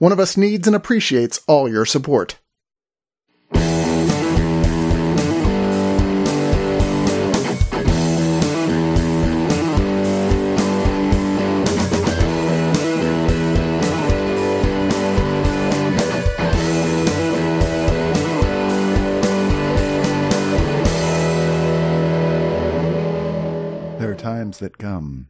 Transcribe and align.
One 0.00 0.12
of 0.12 0.18
us 0.18 0.34
needs 0.34 0.66
and 0.66 0.74
appreciates 0.74 1.42
all 1.46 1.68
your 1.68 1.84
support. 1.84 2.38
There 23.98 24.10
are 24.10 24.16
times 24.16 24.60
that 24.60 24.78
come 24.78 25.28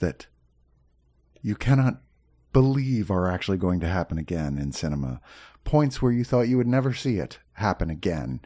that 0.00 0.26
you 1.42 1.54
cannot 1.54 2.02
believe 2.58 3.08
are 3.08 3.30
actually 3.30 3.56
going 3.56 3.78
to 3.78 3.86
happen 3.86 4.18
again 4.18 4.58
in 4.58 4.72
cinema. 4.72 5.20
Points 5.62 6.02
where 6.02 6.10
you 6.10 6.24
thought 6.24 6.48
you 6.48 6.56
would 6.56 6.66
never 6.66 6.92
see 6.92 7.18
it 7.18 7.38
happen 7.52 7.88
again. 7.88 8.40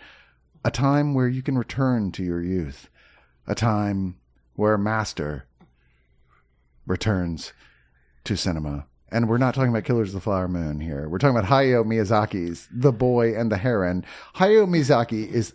A 0.66 0.70
time 0.70 1.14
where 1.14 1.28
you 1.28 1.40
can 1.40 1.56
return 1.56 2.12
to 2.12 2.22
your 2.22 2.42
youth. 2.42 2.90
A 3.46 3.54
time 3.54 4.16
where 4.54 4.76
master 4.76 5.46
returns 6.86 7.54
to 8.24 8.36
cinema. 8.36 8.84
And 9.10 9.30
we're 9.30 9.38
not 9.38 9.54
talking 9.54 9.70
about 9.70 9.84
Killers 9.84 10.10
of 10.10 10.14
the 10.16 10.20
Flower 10.20 10.46
Moon 10.46 10.80
here. 10.80 11.08
We're 11.08 11.16
talking 11.16 11.34
about 11.34 11.48
Hayao 11.48 11.82
Miyazaki's 11.82 12.68
The 12.70 12.92
Boy 12.92 13.34
and 13.34 13.50
the 13.50 13.56
Heron. 13.56 14.04
Hayao 14.34 14.68
Miyazaki 14.68 15.26
is 15.26 15.54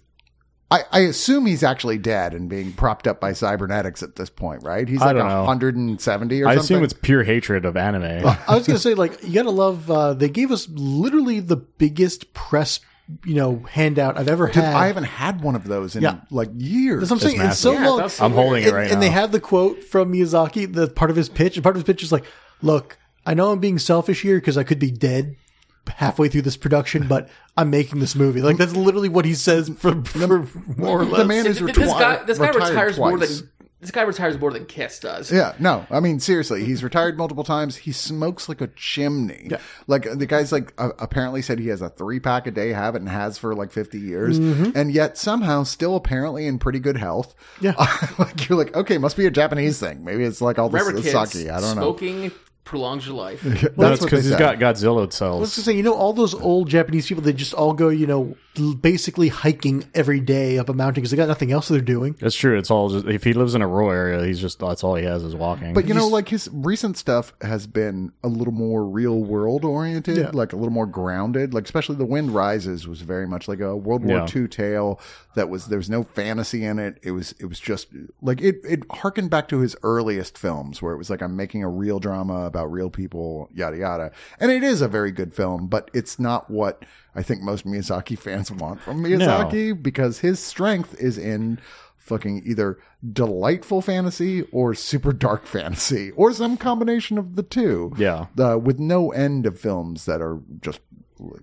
I, 0.70 0.84
I 0.92 1.00
assume 1.02 1.46
he's 1.46 1.64
actually 1.64 1.98
dead 1.98 2.34
and 2.34 2.50
being 2.50 2.74
propped 2.74 3.08
up 3.08 3.22
by 3.22 3.32
cybernetics 3.32 4.04
at 4.04 4.18
this 4.18 4.30
point, 4.30 4.64
right? 4.64 4.88
He's 4.88 5.00
like 5.00 5.16
don't 5.16 5.26
170 5.26 6.42
or 6.44 6.48
I 6.48 6.56
something. 6.56 6.60
I 6.60 6.62
assume 6.62 6.84
it's 6.84 6.94
pure 6.94 7.24
hatred 7.24 7.64
of 7.64 7.78
anime. 7.78 8.04
I 8.48 8.56
was 8.56 8.68
gonna 8.68 8.78
say, 8.80 8.94
like, 8.94 9.24
you 9.24 9.34
gotta 9.34 9.50
love. 9.50 9.90
Uh, 9.90 10.14
they 10.14 10.28
gave 10.30 10.52
us 10.52 10.68
literally 10.70 11.40
the 11.40 11.56
biggest 11.56 12.34
press, 12.34 12.82
you 13.24 13.36
know, 13.36 13.64
handout 13.70 14.18
I've 14.18 14.28
ever 14.28 14.48
Dude, 14.48 14.56
had. 14.56 14.76
I 14.76 14.88
haven't 14.88 15.06
had 15.06 15.40
one 15.40 15.56
of 15.56 15.64
those 15.64 15.96
in 15.96 16.04
Yeah. 16.04 16.20
like 16.32 16.50
years. 16.58 17.00
That's 17.00 17.12
what 17.12 17.24
I'm 17.24 17.30
saying. 17.38 17.48
It's 17.50 17.60
so 17.60 17.72
massive. 17.72 17.84
Yeah, 17.86 17.90
long. 18.26 18.32
I'm 18.32 18.32
holding 18.44 18.64
it 18.64 18.68
and, 18.68 18.76
right 18.76 18.92
and 18.92 19.02
they 19.02 19.08
now. 19.08 19.14
have 19.16 19.32
the 19.32 19.40
quote 19.40 19.86
from 19.86 20.12
Miyazaki, 20.12 20.74
the 20.74 20.88
part 20.90 21.10
of 21.10 21.16
his 21.16 21.30
pitch, 21.30 21.56
and 21.56 21.64
part 21.64 21.78
of 21.78 21.82
his 21.82 21.86
pitch 21.86 22.04
is 22.04 22.12
like, 22.12 22.26
"Look, 22.62 22.98
I 23.26 23.34
know 23.36 23.52
I'm 23.54 23.60
being 23.60 23.80
selfish 23.80 24.22
here 24.22 24.38
because 24.38 24.58
I 24.58 24.64
could 24.64 24.80
be 24.80 24.92
dead 24.92 25.38
halfway 25.88 26.30
through 26.30 26.44
this 26.44 26.58
production, 26.58 27.08
but 27.08 27.30
I'm 27.56 27.70
making 27.70 28.00
this 28.00 28.16
movie." 28.16 28.42
Like 28.42 28.58
that's 28.58 28.76
literally 28.76 29.10
what 29.10 29.26
he 29.26 29.34
says 29.34 29.70
for, 29.70 30.04
for 30.04 30.48
more 30.78 31.02
or 31.02 31.06
less. 31.06 31.22
the 31.22 31.26
man 31.26 31.46
is 31.46 31.60
Th- 31.60 31.74
this 31.74 31.92
guy, 31.94 32.24
this 32.24 32.38
guy 32.38 32.48
retired 32.48 32.70
retires 32.70 32.98
more 32.98 33.18
than 33.18 33.50
this 33.80 33.92
guy 33.92 34.02
retires 34.02 34.40
more 34.40 34.52
than 34.52 34.66
Kiss 34.66 35.00
does. 35.00 35.32
Yeah, 35.32 35.54
no. 35.60 35.86
I 35.92 36.00
mean, 36.00 36.20
seriously, 36.20 36.66
he's 36.66 36.84
retired 36.84 37.16
multiple 37.16 37.44
times. 37.44 37.76
He 37.76 37.92
smokes 37.92 38.50
like 38.50 38.60
a 38.60 38.68
chimney. 38.68 39.52
Like 39.86 40.08
the 40.12 40.26
guy's 40.26 40.52
like 40.52 40.74
uh, 40.80 40.90
apparently 40.98 41.44
said 41.44 41.60
he 41.60 41.68
has 41.68 41.84
a 41.84 41.90
three 41.90 42.20
pack 42.20 42.48
a 42.48 42.52
day 42.52 42.70
habit 42.70 43.02
and 43.02 43.10
has 43.10 43.38
for 43.38 43.54
like 43.54 43.72
fifty 43.72 44.00
years, 44.00 44.40
and 44.40 44.92
yet 44.92 45.16
somehow 45.16 45.62
still 45.62 45.96
apparently 45.96 46.48
in 46.48 46.58
pretty 46.58 46.80
good 46.80 46.98
health. 46.98 47.36
Yeah. 47.62 47.76
like 48.18 48.50
you're 48.50 48.58
like, 48.58 48.76
okay, 48.76 48.98
must 48.98 49.16
be 49.16 49.28
a 49.28 49.32
Japanese 49.32 49.80
thing. 49.80 50.04
Maybe 50.04 50.24
it's 50.24 50.42
like 50.42 50.58
all 50.58 50.70
this 50.70 50.82
Remember, 50.82 51.00
this 51.00 51.14
kids, 51.14 51.32
sake. 51.32 51.52
I 51.52 51.62
don't 51.62 51.76
know. 51.76 51.84
smoking 51.84 52.32
prolongs 52.68 53.08
your 53.08 53.16
life. 53.16 53.44
no, 53.44 53.52
That's 53.78 54.04
because 54.04 54.26
he's 54.26 54.36
got 54.36 54.60
Godzilla 54.60 55.00
I 55.22 55.30
Let's 55.38 55.56
gonna 55.58 55.64
say, 55.66 55.74
you 55.74 55.84
know, 55.84 55.94
all 55.94 56.14
those 56.14 56.34
old 56.36 56.70
Japanese 56.70 57.08
people, 57.08 57.24
they 57.24 57.34
just 57.34 57.54
all 57.54 57.74
go, 57.74 57.90
you 57.90 58.06
know, 58.06 58.36
basically 58.82 59.28
hiking 59.30 59.84
every 59.94 60.20
day 60.20 60.58
up 60.58 60.68
a 60.70 60.74
mountain 60.74 60.96
because 61.02 61.12
they 61.12 61.18
got 61.18 61.28
nothing 61.28 61.52
else 61.52 61.68
they're 61.68 61.80
doing. 61.82 62.16
That's 62.20 62.36
true. 62.36 62.58
It's 62.58 62.70
all 62.72 62.90
just 62.90 63.06
if 63.06 63.24
he 63.24 63.34
lives 63.34 63.56
in 63.56 63.62
a 63.62 63.68
rural 63.68 63.92
area, 63.92 64.26
he's 64.26 64.40
just 64.40 64.60
that's 64.60 64.84
all 64.84 64.96
he 64.96 65.06
has 65.06 65.24
is 65.24 65.36
walking. 65.36 65.74
But 65.74 65.88
you 65.88 65.94
know, 65.94 66.08
like 66.08 66.30
his 66.30 66.50
recent 66.52 66.98
stuff 66.98 67.34
has 67.42 67.68
been 67.68 68.12
a 68.24 68.28
little 68.28 68.54
more 68.54 68.84
real 68.84 69.20
world 69.24 69.64
oriented, 69.64 70.18
Yeah. 70.18 70.32
like 70.34 70.54
a 70.54 70.56
little 70.56 70.74
more 70.74 70.88
grounded. 70.88 71.54
Like 71.54 71.66
especially 71.66 71.96
the 71.98 72.06
Wind 72.06 72.32
Rises 72.32 72.88
was 72.88 73.02
very 73.02 73.28
much 73.28 73.48
like 73.48 73.60
a 73.60 73.76
World 73.76 74.04
War 74.04 74.18
Yeah. 74.18 74.28
II 74.42 74.48
tale 74.48 75.00
that 75.36 75.50
was 75.50 75.68
there 75.68 75.78
was 75.78 75.90
no 75.90 76.04
fantasy 76.04 76.66
in 76.66 76.80
it. 76.80 76.98
It 77.04 77.12
was 77.12 77.34
it 77.40 77.46
was 77.46 77.60
just 77.60 77.88
like 78.22 78.42
it 78.42 78.56
it 78.68 78.84
harkened 78.92 79.30
back 79.30 79.48
to 79.50 79.60
his 79.60 79.76
earliest 79.84 80.36
films 80.38 80.82
where 80.82 80.94
it 80.94 80.98
was 80.98 81.12
like 81.12 81.22
I'm 81.22 81.36
making 81.36 81.64
a 81.64 81.70
real 81.70 82.00
drama 82.00 82.46
about 82.46 82.57
real 82.66 82.90
people, 82.90 83.50
yada 83.54 83.78
yada. 83.78 84.12
And 84.40 84.52
it 84.52 84.64
is 84.64 84.82
a 84.82 84.88
very 84.88 85.12
good 85.12 85.34
film, 85.34 85.68
but 85.68 85.92
it's 85.94 86.20
not 86.20 86.50
what 86.50 86.84
I 87.16 87.24
think 87.24 87.42
most 87.42 87.66
Miyazaki 87.66 88.18
fans 88.20 88.52
want 88.52 88.82
from 88.82 89.04
Miyazaki 89.04 89.82
because 89.82 90.20
his 90.20 90.40
strength 90.40 90.96
is 91.00 91.18
in 91.18 91.60
fucking 91.98 92.42
either 92.46 92.78
delightful 93.12 93.82
fantasy 93.82 94.44
or 94.52 94.74
super 94.74 95.12
dark 95.12 95.46
fantasy 95.46 96.12
or 96.12 96.32
some 96.34 96.58
combination 96.58 97.18
of 97.18 97.36
the 97.36 97.44
two. 97.44 97.94
Yeah. 97.98 98.28
Uh, 98.40 98.58
with 98.58 98.80
no 98.80 99.12
end 99.12 99.46
of 99.46 99.60
films 99.60 100.06
that 100.06 100.22
are 100.22 100.40
just 100.62 100.80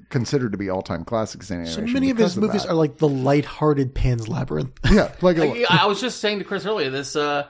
considered 0.09 0.53
to 0.53 0.59
be 0.59 0.71
all-time 0.71 1.05
classics 1.05 1.51
in 1.51 1.67
So 1.67 1.81
many 1.83 2.11
of 2.11 2.17
because 2.17 2.35
his 2.35 2.41
movies 2.41 2.63
that. 2.63 2.71
are 2.71 2.75
like 2.75 2.99
the 2.99 3.09
light-hearted 3.09 3.95
Pan's 3.95 4.29
Labyrinth. 4.29 4.73
yeah, 4.91 5.13
like 5.21 5.37
a, 5.37 5.65
I, 5.69 5.83
I 5.83 5.87
was 5.87 6.01
just 6.01 6.21
saying 6.21 6.39
to 6.39 6.45
Chris 6.45 6.65
earlier, 6.65 6.91
this 6.91 7.17
uh, 7.17 7.49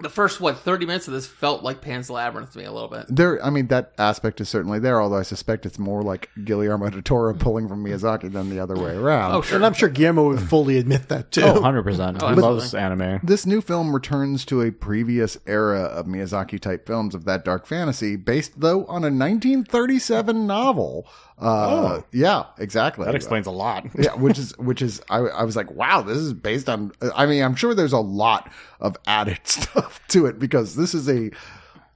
the 0.00 0.08
first 0.08 0.40
what 0.40 0.58
thirty 0.58 0.86
minutes 0.86 1.08
of 1.08 1.14
this 1.14 1.26
felt 1.26 1.62
like 1.62 1.80
Pan's 1.80 2.10
Labyrinth 2.10 2.52
to 2.52 2.58
me 2.58 2.64
a 2.64 2.72
little 2.72 2.88
bit. 2.88 3.06
there. 3.08 3.44
I 3.44 3.50
mean, 3.50 3.66
that 3.68 3.92
aspect 3.98 4.40
is 4.40 4.48
certainly 4.48 4.78
there. 4.78 5.00
Although 5.00 5.18
I 5.18 5.22
suspect 5.22 5.66
it's 5.66 5.78
more 5.78 6.02
like 6.02 6.30
Guillermo 6.44 6.90
del 6.90 7.02
Toro 7.02 7.32
hmm. 7.32 7.38
pulling 7.38 7.68
from 7.68 7.84
Miyazaki 7.84 8.30
than 8.32 8.50
the 8.50 8.60
other 8.60 8.76
way 8.76 8.96
oh, 8.96 9.02
around. 9.02 9.34
Oh 9.34 9.42
sure, 9.42 9.56
And 9.56 9.66
I'm 9.66 9.74
sure 9.74 9.88
Guillermo 9.88 10.28
would 10.28 10.40
fully 10.40 10.78
admit 10.78 11.08
that 11.08 11.30
too. 11.30 11.42
oh, 11.42 11.54
100 11.54 11.82
percent. 11.82 12.22
Oh, 12.22 12.26
he 12.26 12.32
absolutely. 12.32 12.58
loves 12.60 12.74
anime. 12.74 13.20
This 13.22 13.46
new 13.46 13.60
film 13.60 13.94
returns 13.94 14.44
to 14.46 14.62
a 14.62 14.70
previous 14.70 15.38
era 15.46 15.80
of 15.80 16.06
Miyazaki 16.06 16.60
type 16.60 16.86
films 16.86 17.14
of 17.14 17.24
that 17.24 17.44
dark 17.44 17.66
fantasy, 17.66 18.16
based 18.16 18.60
though 18.60 18.84
on 18.86 19.02
a 19.02 19.10
1937 19.10 20.46
novel. 20.46 21.06
Uh, 21.40 22.02
yeah, 22.12 22.46
exactly. 22.58 23.04
That 23.04 23.14
explains 23.14 23.46
a 23.46 23.50
lot. 23.52 23.86
yeah, 23.98 24.14
which 24.14 24.38
is 24.38 24.56
which 24.58 24.82
is 24.82 25.00
I, 25.08 25.18
I 25.18 25.44
was 25.44 25.54
like, 25.56 25.70
wow, 25.70 26.02
this 26.02 26.16
is 26.18 26.32
based 26.34 26.68
on. 26.68 26.92
I 27.14 27.26
mean, 27.26 27.42
I'm 27.42 27.54
sure 27.54 27.74
there's 27.74 27.92
a 27.92 27.98
lot 28.00 28.50
of 28.80 28.96
added 29.06 29.40
stuff 29.44 30.00
to 30.08 30.26
it 30.26 30.38
because 30.38 30.74
this 30.74 30.94
is 30.94 31.08
a 31.08 31.30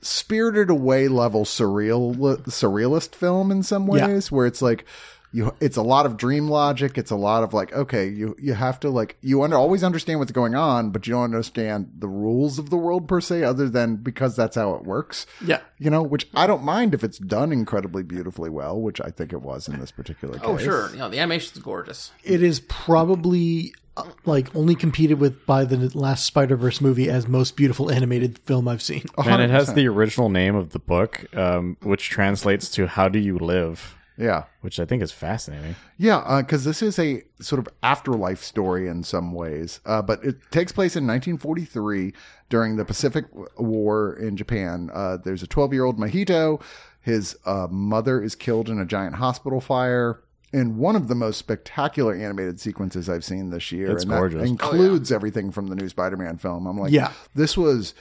spirited 0.00 0.70
away 0.70 1.08
level 1.08 1.44
surreal 1.44 2.14
surrealist 2.44 3.14
film 3.14 3.50
in 3.50 3.62
some 3.62 3.88
Yeah. 3.88 4.06
ways, 4.08 4.30
where 4.30 4.46
it's 4.46 4.62
like. 4.62 4.84
You, 5.32 5.54
it's 5.60 5.78
a 5.78 5.82
lot 5.82 6.04
of 6.04 6.16
dream 6.18 6.48
logic. 6.48 6.98
It's 6.98 7.10
a 7.10 7.16
lot 7.16 7.42
of 7.42 7.54
like, 7.54 7.72
okay, 7.72 8.06
you 8.06 8.36
you 8.38 8.52
have 8.54 8.78
to 8.80 8.90
like 8.90 9.16
you 9.22 9.42
under 9.42 9.56
always 9.56 9.82
understand 9.82 10.18
what's 10.18 10.32
going 10.32 10.54
on, 10.54 10.90
but 10.90 11.06
you 11.06 11.14
don't 11.14 11.24
understand 11.24 11.90
the 11.98 12.08
rules 12.08 12.58
of 12.58 12.68
the 12.68 12.76
world 12.76 13.08
per 13.08 13.20
se, 13.20 13.42
other 13.42 13.68
than 13.68 13.96
because 13.96 14.36
that's 14.36 14.56
how 14.56 14.74
it 14.74 14.84
works. 14.84 15.26
Yeah. 15.44 15.60
you 15.78 15.88
know, 15.90 16.02
which 16.02 16.28
I 16.34 16.46
don't 16.46 16.62
mind 16.62 16.94
if 16.94 17.02
it's 17.02 17.18
done 17.18 17.50
incredibly 17.50 18.02
beautifully 18.02 18.50
well, 18.50 18.78
which 18.80 19.00
I 19.00 19.10
think 19.10 19.32
it 19.32 19.40
was 19.42 19.68
in 19.68 19.80
this 19.80 19.90
particular 19.90 20.34
case. 20.34 20.44
Oh 20.44 20.58
sure, 20.58 20.90
you 20.90 20.98
know 20.98 21.08
the 21.08 21.18
animation's 21.18 21.62
gorgeous. 21.62 22.12
It 22.24 22.42
is 22.42 22.60
probably 22.60 23.72
uh, 23.96 24.04
like 24.24 24.54
only 24.54 24.74
competed 24.74 25.18
with 25.18 25.44
by 25.46 25.64
the 25.64 25.90
last 25.98 26.24
Spider 26.26 26.56
Verse 26.56 26.80
movie 26.80 27.08
as 27.08 27.26
most 27.26 27.56
beautiful 27.56 27.90
animated 27.90 28.38
film 28.38 28.68
I've 28.68 28.82
seen. 28.82 29.04
And 29.16 29.40
it 29.42 29.50
has 29.50 29.72
the 29.74 29.88
original 29.88 30.28
name 30.28 30.54
of 30.54 30.70
the 30.70 30.78
book, 30.78 31.26
um, 31.36 31.76
which 31.82 32.08
translates 32.10 32.68
to 32.70 32.86
"How 32.86 33.08
do 33.08 33.18
you 33.18 33.38
live," 33.38 33.96
Yeah. 34.16 34.44
which 34.60 34.78
I 34.78 34.84
think 34.84 35.02
is 35.02 35.10
fascinating. 35.12 35.74
Yeah, 35.98 36.40
because 36.42 36.64
this 36.64 36.82
is 36.82 36.98
a 36.98 37.22
sort 37.40 37.58
of 37.58 37.68
afterlife 37.82 38.42
story 38.42 38.86
in 38.88 39.02
some 39.04 39.32
ways, 39.32 39.80
uh, 39.86 40.02
but 40.02 40.22
it 40.24 40.36
takes 40.50 40.70
place 40.72 40.94
in 40.96 41.06
1943 41.06 42.12
during 42.48 42.76
the 42.76 42.84
Pacific 42.84 43.24
War 43.58 44.14
in 44.14 44.36
Japan. 44.36 44.90
Uh, 44.92 45.16
there's 45.16 45.42
a 45.42 45.46
12 45.46 45.72
year 45.72 45.84
old 45.84 45.98
Mahito. 45.98 46.60
His 47.00 47.36
uh, 47.46 47.66
mother 47.70 48.22
is 48.22 48.34
killed 48.34 48.68
in 48.68 48.78
a 48.78 48.84
giant 48.84 49.16
hospital 49.16 49.60
fire. 49.60 50.20
In 50.52 50.76
one 50.76 50.94
of 50.96 51.08
the 51.08 51.14
most 51.14 51.38
spectacular 51.38 52.14
animated 52.14 52.60
sequences 52.60 53.08
I've 53.08 53.24
seen 53.24 53.48
this 53.50 53.72
year, 53.72 53.90
It's 53.90 54.02
and 54.02 54.12
that 54.12 54.18
gorgeous. 54.18 54.46
includes 54.48 55.10
everything 55.10 55.50
from 55.50 55.68
the 55.68 55.74
new 55.74 55.88
Spider-Man 55.88 56.36
film. 56.36 56.66
I'm 56.66 56.78
like, 56.78 56.92
Yeah. 56.92 57.10
this 57.34 57.56
was. 57.56 57.94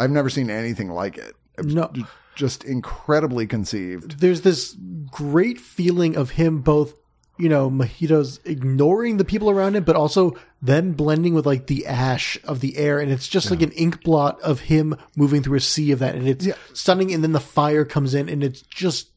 I've 0.00 0.10
never 0.10 0.30
seen 0.30 0.48
anything 0.48 0.88
like 0.88 1.18
it. 1.18 1.34
No. 1.62 1.90
just 2.34 2.64
incredibly 2.64 3.46
conceived. 3.46 4.20
There's 4.20 4.42
this 4.42 4.76
great 5.10 5.60
feeling 5.60 6.16
of 6.16 6.30
him 6.30 6.60
both 6.60 6.94
you 7.38 7.48
know 7.48 7.70
Mahito's 7.70 8.40
ignoring 8.44 9.16
the 9.16 9.24
people 9.24 9.48
around 9.48 9.76
him, 9.76 9.84
but 9.84 9.96
also 9.96 10.36
them 10.60 10.92
blending 10.92 11.34
with 11.34 11.46
like 11.46 11.68
the 11.68 11.86
ash 11.86 12.36
of 12.44 12.60
the 12.60 12.76
air, 12.76 12.98
and 12.98 13.10
it's 13.10 13.28
just 13.28 13.50
like 13.50 13.62
an 13.62 13.72
ink 13.72 14.02
blot 14.02 14.40
of 14.40 14.60
him 14.60 14.96
moving 15.16 15.42
through 15.42 15.56
a 15.56 15.60
sea 15.60 15.92
of 15.92 16.00
that, 16.00 16.16
and 16.16 16.28
it's 16.28 16.48
stunning. 16.74 17.14
And 17.14 17.22
then 17.22 17.32
the 17.32 17.40
fire 17.40 17.84
comes 17.84 18.12
in, 18.12 18.28
and 18.28 18.42
it's 18.42 18.62
just 18.62 19.08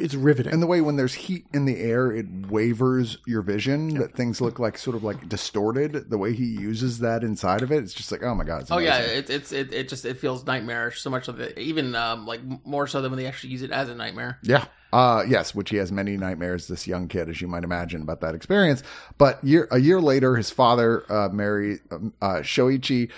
it's 0.00 0.14
riveting. 0.14 0.52
And 0.52 0.62
the 0.62 0.66
way 0.66 0.80
when 0.80 0.96
there's 0.96 1.14
heat 1.14 1.46
in 1.52 1.64
the 1.64 1.78
air, 1.78 2.10
it 2.12 2.26
wavers 2.48 3.18
your 3.26 3.42
vision. 3.42 3.94
That 3.94 4.14
things 4.14 4.40
look 4.40 4.58
like 4.58 4.78
sort 4.78 4.96
of 4.96 5.04
like 5.04 5.28
distorted. 5.28 6.10
The 6.10 6.18
way 6.18 6.32
he 6.32 6.44
uses 6.44 7.00
that 7.00 7.22
inside 7.22 7.62
of 7.62 7.70
it, 7.70 7.82
it's 7.82 7.94
just 7.94 8.10
like, 8.10 8.22
oh 8.22 8.34
my 8.34 8.44
god. 8.44 8.62
It's 8.62 8.70
Oh 8.70 8.78
yeah, 8.78 8.98
it, 8.98 9.30
it's 9.30 9.52
it, 9.52 9.72
it 9.72 9.88
just 9.88 10.04
it 10.04 10.18
feels 10.18 10.44
nightmarish 10.46 11.00
so 11.00 11.10
much 11.10 11.28
of 11.28 11.40
it, 11.40 11.58
even 11.58 11.94
um, 11.94 12.26
like 12.26 12.40
more 12.64 12.86
so 12.86 13.00
than 13.00 13.10
when 13.10 13.18
they 13.18 13.26
actually 13.26 13.50
use 13.50 13.62
it 13.62 13.70
as 13.70 13.88
a 13.88 13.94
nightmare. 13.94 14.38
Yeah. 14.42 14.64
Uh, 14.92 15.24
yes, 15.28 15.54
which 15.54 15.70
he 15.70 15.76
has 15.76 15.92
many 15.92 16.16
nightmares, 16.16 16.66
this 16.66 16.86
young 16.86 17.06
kid, 17.06 17.28
as 17.28 17.40
you 17.40 17.46
might 17.46 17.62
imagine, 17.62 18.02
about 18.02 18.20
that 18.22 18.34
experience. 18.34 18.82
But 19.18 19.42
year, 19.44 19.68
a 19.70 19.78
year 19.78 20.00
later, 20.00 20.34
his 20.34 20.50
father, 20.50 21.04
uh, 21.08 21.28
Mary, 21.28 21.78
um, 21.92 22.12
uh, 22.20 22.38
Shoichi, 22.38 23.10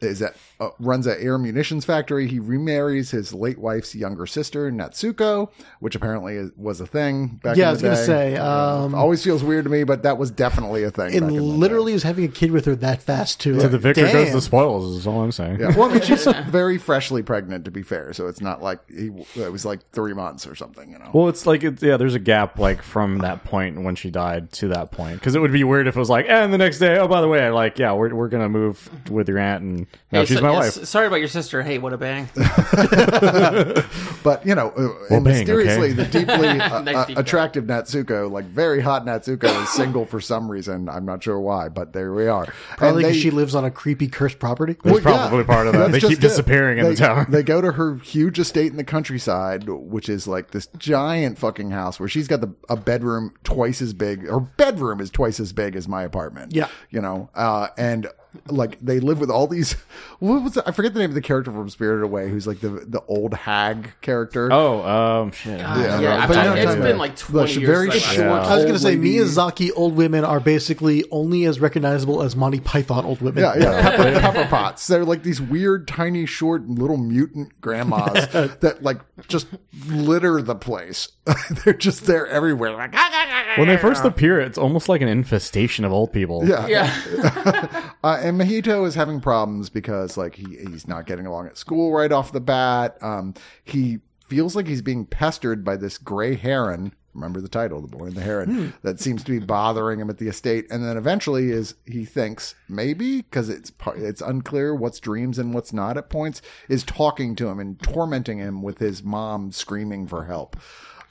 is 0.00 0.22
at, 0.22 0.36
uh, 0.60 0.68
runs 0.78 1.06
a 1.06 1.20
air 1.22 1.38
munitions 1.38 1.84
factory. 1.84 2.26
He 2.28 2.38
remarries 2.38 3.10
his 3.10 3.32
late 3.32 3.58
wife's 3.58 3.94
younger 3.94 4.26
sister, 4.26 4.70
Natsuko, 4.70 5.50
which 5.80 5.94
apparently 5.94 6.36
is, 6.36 6.50
was 6.56 6.80
a 6.80 6.86
thing 6.86 7.40
back 7.42 7.56
Yeah, 7.56 7.64
in 7.64 7.68
I 7.68 7.72
was 7.72 7.80
the 7.82 7.88
gonna 7.88 8.04
say, 8.04 8.36
um, 8.36 8.94
always 8.94 9.22
feels 9.24 9.42
weird 9.42 9.64
to 9.64 9.70
me, 9.70 9.84
but 9.84 10.02
that 10.04 10.18
was 10.18 10.30
definitely 10.30 10.84
a 10.84 10.90
thing. 10.90 11.08
back 11.08 11.14
in 11.14 11.24
and 11.24 11.32
the 11.32 11.40
day. 11.40 11.44
literally 11.46 11.92
is 11.92 12.02
having 12.02 12.24
a 12.24 12.28
kid 12.28 12.50
with 12.50 12.64
her 12.66 12.76
that 12.76 13.02
fast 13.02 13.40
too. 13.40 13.58
So 13.60 13.68
the 13.68 13.78
victor 13.78 14.02
Damn. 14.04 14.12
goes 14.12 14.32
the 14.32 14.40
spoils. 14.40 14.96
Is 14.96 15.06
all 15.06 15.22
I'm 15.22 15.32
saying. 15.32 15.60
Yeah. 15.60 15.76
Well, 15.76 15.90
I 15.90 15.94
mean, 15.94 16.02
she's 16.02 16.24
very 16.48 16.78
freshly 16.78 17.22
pregnant, 17.22 17.64
to 17.64 17.70
be 17.70 17.82
fair. 17.82 18.12
So 18.12 18.26
it's 18.26 18.40
not 18.40 18.62
like 18.62 18.80
he, 18.90 19.10
it 19.36 19.50
was 19.52 19.64
like 19.64 19.80
three 19.92 20.14
months 20.14 20.46
or 20.46 20.54
something, 20.54 20.90
you 20.92 20.98
know? 20.98 21.10
Well, 21.12 21.28
it's 21.28 21.46
like 21.46 21.64
it's, 21.64 21.82
yeah. 21.82 21.96
There's 21.96 22.14
a 22.14 22.18
gap 22.20 22.58
like 22.58 22.82
from 22.82 23.18
that 23.18 23.44
point 23.44 23.82
when 23.82 23.94
she 23.96 24.10
died 24.10 24.52
to 24.52 24.68
that 24.68 24.90
point 24.92 25.18
because 25.18 25.34
it 25.34 25.40
would 25.40 25.52
be 25.52 25.64
weird 25.64 25.86
if 25.88 25.96
it 25.96 25.98
was 25.98 26.10
like, 26.10 26.26
and 26.28 26.52
the 26.52 26.58
next 26.58 26.78
day, 26.78 26.98
oh 26.98 27.08
by 27.08 27.20
the 27.20 27.28
way, 27.28 27.48
like 27.50 27.78
yeah, 27.78 27.92
we're 27.92 28.14
we're 28.14 28.28
gonna 28.28 28.48
move 28.48 28.88
with 29.10 29.28
your 29.28 29.38
aunt 29.38 29.62
and 29.62 29.86
now 30.12 30.20
Hey, 30.20 30.26
she's 30.26 30.36
so- 30.38 30.42
my 30.42 30.50
yeah, 30.52 30.58
wife. 30.58 30.76
s- 30.78 30.88
Sorry 30.88 31.06
about 31.06 31.16
your 31.20 31.28
sister. 31.28 31.62
Hey, 31.62 31.78
what 31.78 31.92
a 31.92 31.98
bang! 31.98 32.28
But 34.24 34.44
you 34.44 34.54
know, 34.54 34.70
uh, 34.76 35.14
and 35.14 35.24
bang, 35.24 35.38
mysteriously, 35.38 35.92
okay? 35.92 35.92
the 35.92 36.04
deeply 36.04 36.48
uh, 36.60 36.82
Nice 36.82 36.96
uh, 36.96 37.04
deep 37.06 37.16
cut. 37.16 37.26
attractive 37.26 37.64
Natsuko, 37.64 38.30
like 38.30 38.44
very 38.46 38.80
hot 38.80 39.06
Natsuko, 39.06 39.62
is 39.62 39.68
single 39.70 40.04
for 40.04 40.20
some 40.20 40.50
reason. 40.50 40.88
I'm 40.88 41.04
not 41.06 41.22
sure 41.22 41.38
why, 41.40 41.68
but 41.68 41.92
there 41.92 42.12
we 42.12 42.26
are. 42.26 42.46
Probably 42.76 43.04
because 43.04 43.16
she 43.16 43.30
lives 43.30 43.54
on 43.54 43.64
a 43.64 43.70
creepy 43.70 44.08
cursed 44.08 44.38
property. 44.38 44.74
That's 44.82 44.84
Well, 44.84 44.96
yeah, 44.96 45.02
probably 45.28 45.44
part 45.44 45.66
of 45.68 45.72
that. 45.74 45.92
They 45.92 46.00
keep 46.00 46.12
it. 46.18 46.20
disappearing 46.20 46.78
in 46.78 46.84
They- 46.84 46.90
the 46.90 46.96
tower. 46.96 47.26
They 47.28 47.42
go 47.42 47.60
to 47.60 47.72
her 47.72 47.96
huge 47.96 48.38
estate 48.38 48.70
in 48.70 48.76
the 48.76 48.84
countryside, 48.84 49.68
which 49.68 50.08
is 50.08 50.26
like 50.26 50.50
this 50.50 50.66
giant 50.78 51.38
fucking 51.38 51.70
house 51.70 51.98
where 52.00 52.08
she's 52.08 52.28
got 52.28 52.40
the 52.40 52.52
a 52.68 52.76
bedroom 52.76 53.32
twice 53.44 53.80
as 53.80 53.94
big. 53.94 54.26
Her 54.28 54.40
bedroom 54.40 55.00
is 55.00 55.10
twice 55.10 55.38
as 55.40 55.52
big 55.52 55.76
as 55.76 55.86
my 55.88 56.02
apartment. 56.02 56.52
Yeah. 56.54 56.68
you 56.90 57.00
know, 57.00 57.30
uh, 57.34 57.68
and 57.78 58.08
like 58.46 58.78
they 58.80 59.00
live 59.00 59.20
with 59.20 59.30
all 59.30 59.46
these. 59.46 59.74
What 60.20 60.42
was 60.42 60.56
it? 60.56 60.64
I 60.66 60.72
forget 60.72 60.94
the 60.94 60.98
name 61.00 61.10
of 61.10 61.14
the 61.14 61.20
character 61.20 61.52
from 61.52 61.68
Spirited 61.70 62.02
Away, 62.02 62.28
who's 62.28 62.46
like 62.46 62.58
the 62.60 62.70
the 62.70 63.00
old 63.06 63.34
hag 63.34 63.92
character. 64.00 64.52
oh, 64.52 64.82
um, 64.84 65.30
shit. 65.30 65.58
Yeah, 65.60 66.00
yeah, 66.00 66.26
but 66.26 66.36
I- 66.36 66.42
you 66.42 66.44
know 66.44 66.50
what 66.50 66.58
it's 66.58 66.72
been 66.72 66.78
about. 66.82 66.98
like 66.98 67.10
Like, 67.10 67.16
20 67.16 67.52
years 67.52 67.66
very 67.68 67.90
short. 68.00 68.28
watched 68.28 68.50
I 68.50 68.54
was 68.56 68.64
going 68.64 68.74
to 68.74 68.80
say 68.80 68.96
lady. 68.96 69.16
Miyazaki 69.18 69.70
old 69.76 69.94
women 69.94 70.24
are 70.24 70.40
basically 70.40 71.04
only 71.12 71.44
as 71.44 71.60
recognizable 71.60 72.20
as 72.22 72.34
Monty 72.34 72.58
Python 72.60 73.04
old 73.04 73.20
women. 73.20 73.44
Yeah, 73.44 73.56
yeah, 73.58 73.80
pepper, 73.96 74.20
pepper 74.20 74.48
pots. 74.48 74.86
They're 74.88 75.04
like 75.04 75.22
these 75.22 75.40
weird, 75.40 75.86
tiny, 75.86 76.26
short, 76.26 76.66
little 76.68 76.96
mutant 76.96 77.60
grandmas 77.60 78.26
that 78.32 78.78
like 78.82 78.98
just 79.28 79.46
litter 79.86 80.42
the 80.42 80.54
place. 80.56 81.08
They're 81.64 81.74
just 81.74 82.06
there 82.06 82.26
everywhere. 82.26 82.72
Like, 82.72 82.90
ah, 82.94 83.08
ah, 83.12 83.26
ah, 83.30 83.58
When 83.60 83.68
they 83.68 83.76
first 83.76 84.04
appear, 84.04 84.40
it's 84.40 84.58
almost 84.58 84.88
like 84.88 85.00
an 85.02 85.08
infestation 85.08 85.84
of 85.84 85.92
old 85.92 86.12
people. 86.12 86.42
yeah, 86.48 86.66
Yeah, 86.66 87.84
Uh, 88.02 88.18
and 88.28 88.40
Mahito 88.40 88.86
is 88.86 88.94
having 88.94 89.20
problems 89.20 89.70
because 89.70 90.16
like 90.16 90.34
he 90.34 90.44
he's 90.70 90.86
not 90.86 91.06
getting 91.06 91.26
along 91.26 91.46
at 91.46 91.56
school 91.56 91.92
right 91.92 92.12
off 92.12 92.32
the 92.32 92.40
bat. 92.40 92.96
Um, 93.02 93.34
he 93.64 94.00
feels 94.26 94.54
like 94.54 94.66
he's 94.66 94.82
being 94.82 95.06
pestered 95.06 95.64
by 95.64 95.76
this 95.76 95.98
gray 95.98 96.34
heron. 96.34 96.92
Remember 97.14 97.40
the 97.40 97.48
title, 97.48 97.80
The 97.80 97.88
Boy 97.88 98.06
and 98.06 98.14
the 98.14 98.20
Heron, 98.20 98.74
that 98.82 99.00
seems 99.00 99.24
to 99.24 99.32
be 99.32 99.44
bothering 99.44 99.98
him 99.98 100.08
at 100.08 100.18
the 100.18 100.28
estate. 100.28 100.66
And 100.70 100.84
then 100.84 100.96
eventually, 100.96 101.50
is 101.50 101.74
he 101.84 102.04
thinks 102.04 102.54
maybe 102.68 103.22
because 103.22 103.48
it's 103.48 103.72
it's 103.96 104.20
unclear 104.20 104.72
what's 104.72 105.00
dreams 105.00 105.38
and 105.38 105.52
what's 105.52 105.72
not 105.72 105.96
at 105.96 106.10
points, 106.10 106.42
is 106.68 106.84
talking 106.84 107.34
to 107.36 107.48
him 107.48 107.58
and 107.58 107.82
tormenting 107.82 108.38
him 108.38 108.62
with 108.62 108.78
his 108.78 109.02
mom 109.02 109.50
screaming 109.50 110.06
for 110.06 110.26
help. 110.26 110.56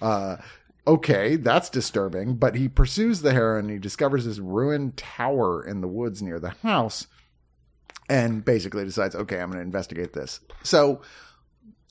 Uh, 0.01 0.37
okay, 0.88 1.36
that's 1.36 1.69
disturbing. 1.69 2.36
But 2.36 2.56
he 2.56 2.68
pursues 2.68 3.22
the 3.22 3.34
heron. 3.34 3.69
He 3.69 3.78
discovers 3.78 4.25
this 4.25 4.39
ruined 4.39 4.98
tower 4.98 5.63
in 5.63 5.81
the 5.81 5.88
woods 5.88 6.22
near 6.22 6.39
the 6.39 6.56
house 6.63 7.07
and 8.10 8.44
basically 8.44 8.86
decides, 8.86 9.16
okay, 9.16 9.39
I'm 9.39 9.51
going 9.51 9.60
to 9.60 9.66
investigate 9.66 10.13
this. 10.13 10.39
So 10.63 11.01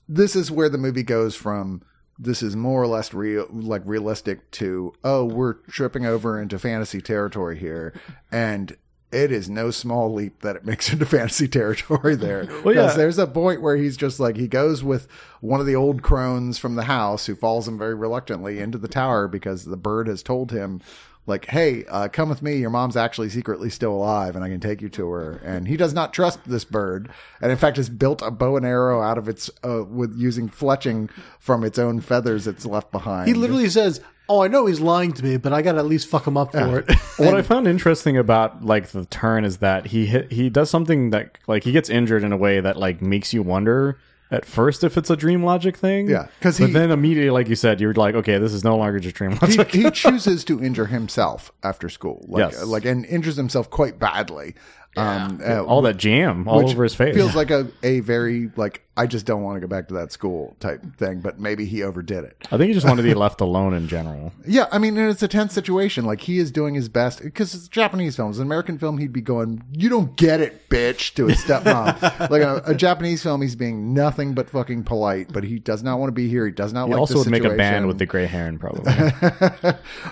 this 0.09 0.35
is 0.35 0.51
where 0.51 0.69
the 0.69 0.77
movie 0.77 1.03
goes 1.03 1.35
from 1.35 1.83
this 2.19 2.41
is 2.41 2.55
more 2.55 2.81
or 2.81 2.87
less 2.87 3.13
real, 3.13 3.47
like 3.51 3.81
realistic 3.85 4.49
to, 4.51 4.93
oh, 5.03 5.25
we're 5.25 5.53
tripping 5.53 6.05
over 6.05 6.41
into 6.41 6.57
fantasy 6.57 7.01
territory 7.01 7.57
here. 7.57 7.93
And 8.31 8.75
it 9.11 9.31
is 9.31 9.49
no 9.49 9.71
small 9.71 10.13
leap 10.13 10.41
that 10.41 10.55
it 10.55 10.65
makes 10.65 10.89
into 10.93 11.05
fantasy 11.05 11.47
territory 11.47 12.15
there. 12.15 12.41
Because 12.45 12.63
Well, 12.65 12.75
yeah. 12.75 12.93
there's 12.93 13.17
a 13.17 13.27
point 13.27 13.61
where 13.61 13.77
he's 13.77 13.97
just 13.97 14.19
like, 14.19 14.35
he 14.35 14.47
goes 14.47 14.83
with 14.83 15.07
one 15.41 15.59
of 15.59 15.65
the 15.65 15.75
old 15.75 16.01
crones 16.01 16.57
from 16.57 16.75
the 16.75 16.83
house 16.83 17.25
who 17.25 17.35
follows 17.35 17.67
him 17.67 17.77
very 17.77 17.95
reluctantly 17.95 18.59
into 18.59 18.77
the 18.77 18.87
tower 18.87 19.27
because 19.27 19.65
the 19.65 19.77
bird 19.77 20.07
has 20.07 20.21
told 20.23 20.51
him, 20.51 20.81
like, 21.25 21.47
hey, 21.47 21.83
uh, 21.89 22.07
come 22.07 22.29
with 22.29 22.41
me. 22.41 22.55
Your 22.55 22.69
mom's 22.69 22.95
actually 22.95 23.27
secretly 23.29 23.69
still 23.69 23.91
alive 23.91 24.35
and 24.35 24.45
I 24.45 24.49
can 24.49 24.61
take 24.61 24.81
you 24.81 24.87
to 24.89 25.09
her. 25.09 25.41
And 25.43 25.67
he 25.67 25.75
does 25.75 25.93
not 25.93 26.13
trust 26.13 26.39
this 26.45 26.63
bird. 26.63 27.09
And 27.41 27.51
in 27.51 27.57
fact, 27.57 27.75
has 27.75 27.89
built 27.89 28.21
a 28.21 28.31
bow 28.31 28.55
and 28.55 28.65
arrow 28.65 29.01
out 29.01 29.17
of 29.17 29.27
its, 29.27 29.49
uh, 29.61 29.83
with 29.83 30.15
using 30.17 30.47
fletching 30.47 31.09
from 31.39 31.65
its 31.65 31.77
own 31.77 31.99
feathers 31.99 32.47
it's 32.47 32.65
left 32.65 32.93
behind. 32.93 33.27
He 33.27 33.33
literally 33.33 33.69
says, 33.69 33.99
"Oh, 34.29 34.43
I 34.43 34.47
know 34.47 34.65
he's 34.65 34.79
lying 34.79 35.11
to 35.13 35.23
me, 35.23 35.37
but 35.37 35.53
I 35.53 35.61
got 35.61 35.73
to 35.73 35.79
at 35.79 35.85
least 35.85 36.07
fuck 36.07 36.25
him 36.27 36.37
up 36.37 36.51
for 36.51 36.79
it." 36.79 36.91
What 37.17 37.33
I 37.33 37.41
found 37.41 37.67
interesting 37.67 38.15
about 38.17 38.63
like 38.63 38.89
the 38.89 39.05
turn 39.05 39.43
is 39.43 39.57
that 39.57 39.87
he 39.87 40.05
hit, 40.05 40.31
he 40.31 40.49
does 40.49 40.69
something 40.69 41.09
that 41.09 41.37
like 41.47 41.63
he 41.63 41.71
gets 41.71 41.89
injured 41.89 42.23
in 42.23 42.31
a 42.31 42.37
way 42.37 42.59
that 42.59 42.77
like 42.77 43.01
makes 43.01 43.33
you 43.33 43.41
wonder 43.41 43.97
at 44.29 44.45
first 44.45 44.83
if 44.83 44.97
it's 44.97 45.09
a 45.09 45.15
dream 45.15 45.41
logic 45.43 45.77
thing. 45.77 46.07
Yeah, 46.09 46.27
'cause 46.41 46.59
but 46.59 46.67
he- 46.67 46.73
then 46.73 46.91
immediately, 46.91 47.31
like 47.31 47.47
you 47.47 47.55
said, 47.55 47.79
you're 47.81 47.93
like, 47.93 48.13
okay, 48.13 48.37
this 48.37 48.53
is 48.53 48.63
no 48.63 48.75
longer 48.77 48.99
just 48.99 49.15
dream 49.15 49.37
logic. 49.41 49.71
he, 49.71 49.83
he 49.83 49.91
chooses 50.03 50.43
to 50.45 50.61
injure 50.63 50.85
himself 50.87 51.51
after 51.63 51.87
school. 51.89 52.23
Like, 52.27 52.51
Yes. 52.51 52.65
like, 52.65 52.85
and 52.85 53.05
injures 53.05 53.37
himself 53.37 53.69
quite 53.69 53.97
badly. 53.97 54.53
Um, 54.97 55.39
uh, 55.45 55.63
all 55.63 55.81
that 55.83 55.97
jam 55.97 56.47
all 56.47 56.57
which 56.63 56.73
over 56.73 56.83
his 56.83 56.95
face. 56.95 57.15
Feels 57.15 57.35
like 57.35 57.51
a, 57.51 57.67
a 57.83 57.99
very 58.01 58.51
like 58.55 58.83
I 58.99 59.05
just 59.05 59.25
don't 59.27 59.43
want 59.43 59.57
to 59.57 59.59
go 59.61 59.67
back 59.67 59.87
to 59.89 59.93
that 59.95 60.11
school 60.11 60.55
type 60.59 60.81
thing, 60.97 61.19
but 61.19 61.39
maybe 61.39 61.65
he 61.65 61.83
overdid 61.83 62.23
it. 62.23 62.35
I 62.51 62.57
think 62.57 62.69
he 62.69 62.73
just 62.73 62.87
wanted 62.87 63.03
to 63.03 63.07
be 63.07 63.13
left 63.25 63.41
alone 63.41 63.73
in 63.75 63.87
general. 63.87 64.33
Yeah, 64.47 64.65
I 64.71 64.79
mean, 64.79 64.97
and 64.97 65.09
it's 65.11 65.21
a 65.21 65.27
tense 65.27 65.53
situation. 65.53 66.03
Like 66.05 66.21
he 66.21 66.39
is 66.39 66.51
doing 66.51 66.73
his 66.73 66.89
best 66.89 67.21
because 67.21 67.53
it's 67.53 67.67
Japanese 67.67 68.15
films. 68.15 68.39
An 68.39 68.47
American 68.47 68.79
film, 68.79 68.97
he'd 68.97 69.13
be 69.13 69.21
going, 69.21 69.63
"You 69.71 69.89
don't 69.89 70.15
get 70.15 70.39
it, 70.39 70.67
bitch," 70.69 71.13
to 71.15 71.27
his 71.27 71.37
stepmom. 71.43 72.01
like 72.31 72.41
a, 72.41 72.63
a 72.65 72.73
Japanese 72.73 73.21
film, 73.21 73.41
he's 73.43 73.55
being 73.55 73.93
nothing 73.93 74.33
but 74.33 74.49
fucking 74.49 74.83
polite. 74.83 75.31
But 75.31 75.43
he 75.43 75.59
does 75.59 75.83
not 75.83 75.99
want 75.99 76.07
to 76.09 76.13
be 76.13 76.27
here. 76.27 76.45
He 76.47 76.51
does 76.51 76.73
not 76.73 76.87
He 76.87 76.93
like. 76.93 76.99
also 76.99 77.15
the 77.15 77.19
would 77.19 77.29
make 77.29 77.43
a 77.43 77.55
band 77.55 77.85
with 77.87 77.99
the 77.99 78.05
gray 78.07 78.25
heron, 78.25 78.57
probably. 78.57 78.91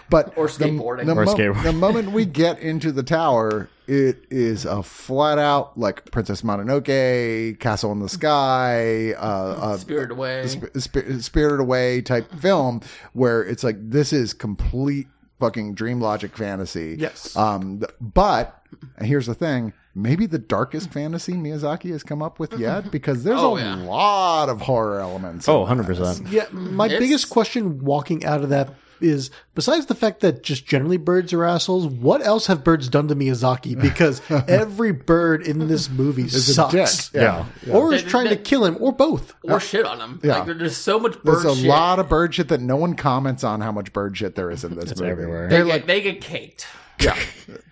but 0.10 0.38
Or 0.38 0.48
the- 0.48 0.66
The, 0.66 0.80
Or 0.80 0.98
mo- 0.98 1.04
skateboarding. 1.36 1.64
the 1.64 1.74
moment 1.74 2.12
we 2.12 2.26
get 2.26 2.60
into 2.60 2.92
the 2.92 3.04
tower, 3.04 3.70
it 3.88 4.26
is 4.30 4.66
a 4.66 4.82
flat 4.84 5.38
out 5.38 5.78
like 5.78 6.12
Princess 6.12 6.42
Mononoke, 6.42 7.60
Castle 7.60 7.92
in 7.92 8.00
the 8.00 8.10
Sky, 8.10 9.14
uh, 9.14 9.20
uh, 9.20 9.78
Spirited 9.78 10.12
Away. 10.12 10.48
Sp- 10.48 10.74
Sp- 10.78 11.20
Spirited 11.22 11.60
Away 11.60 12.02
type 12.02 12.32
film 12.40 12.82
where 13.14 13.42
it's 13.44 13.64
like 13.64 13.78
this 13.80 14.12
is 14.14 14.34
complete 14.34 15.08
fucking 15.40 15.74
dream 15.76 16.00
logic 16.00 16.36
fantasy. 16.38 16.96
Yes. 16.98 17.36
Um, 17.36 17.84
but 18.00 18.62
and 18.98 19.08
here's 19.08 19.28
the 19.28 19.36
thing. 19.36 19.74
Maybe 19.98 20.26
the 20.26 20.40
darkest 20.40 20.92
fantasy 20.92 21.34
Miyazaki 21.34 21.92
has 21.92 22.04
come 22.04 22.22
up 22.22 22.38
with 22.38 22.60
yet, 22.60 22.92
because 22.92 23.24
there's 23.24 23.40
Oh, 23.40 23.56
a 23.56 23.62
yeah. 23.62 23.76
lot 23.76 24.50
of 24.50 24.60
horror 24.62 25.00
elements. 25.00 25.48
oh, 25.48 25.66
100%. 25.66 26.30
yeah, 26.32 26.46
my 26.52 26.86
It's- 26.88 27.00
biggest 27.00 27.30
question 27.30 27.80
walking 27.84 28.26
out 28.26 28.42
of 28.44 28.50
that 28.50 28.74
is 29.02 29.32
besides 29.54 29.86
the 29.88 29.96
fact 29.96 30.22
that 30.22 30.44
just 30.44 30.66
generally 30.66 30.98
birds 30.98 31.34
are 31.34 31.44
assholes, 31.44 31.88
what 31.88 32.26
else 32.26 32.48
have 32.48 32.64
birds 32.64 32.88
done 32.90 33.08
to 33.10 33.16
Miyazaki? 33.16 33.80
Because 33.80 34.22
every 34.48 34.92
bird 34.92 35.46
in 35.46 35.68
this 35.68 35.90
movie 35.90 36.24
a 36.24 36.30
sucks. 36.30 37.10
dick. 37.10 37.22
Yeah. 37.22 37.46
Or 37.72 37.94
is 37.94 38.04
trying 38.04 38.30
to 38.30 38.36
kill 38.36 38.66
him, 38.66 38.78
or 38.80 38.92
both. 38.92 39.34
or 39.44 39.60
shit 39.60 39.86
on 39.86 40.00
him. 40.00 40.20
Yeah. 40.24 40.40
Like 40.44 40.58
there's 40.58 40.78
so 40.78 41.00
much 41.00 41.14
bird 41.24 41.44
There's 41.44 41.46
a 41.46 41.56
shit. 41.56 41.68
lot 41.70 42.00
of 42.00 42.10
bird 42.10 42.34
shit 42.36 42.48
that 42.50 42.62
no 42.62 42.76
one 42.78 42.96
comments 42.96 43.44
on 43.44 43.62
how 43.62 43.72
much 43.72 43.92
bird 43.94 44.18
shit 44.18 44.36
there 44.36 44.50
is 44.52 44.64
in 44.64 44.76
this 44.76 44.98
movie. 45.00 45.12
everywhere. 45.12 45.48
They 45.50 45.56
They're 45.58 45.66
get, 45.66 45.72
like, 45.74 45.86
they 45.88 46.02
get 46.02 46.22
caked. 46.22 46.68
yeah, 47.02 47.18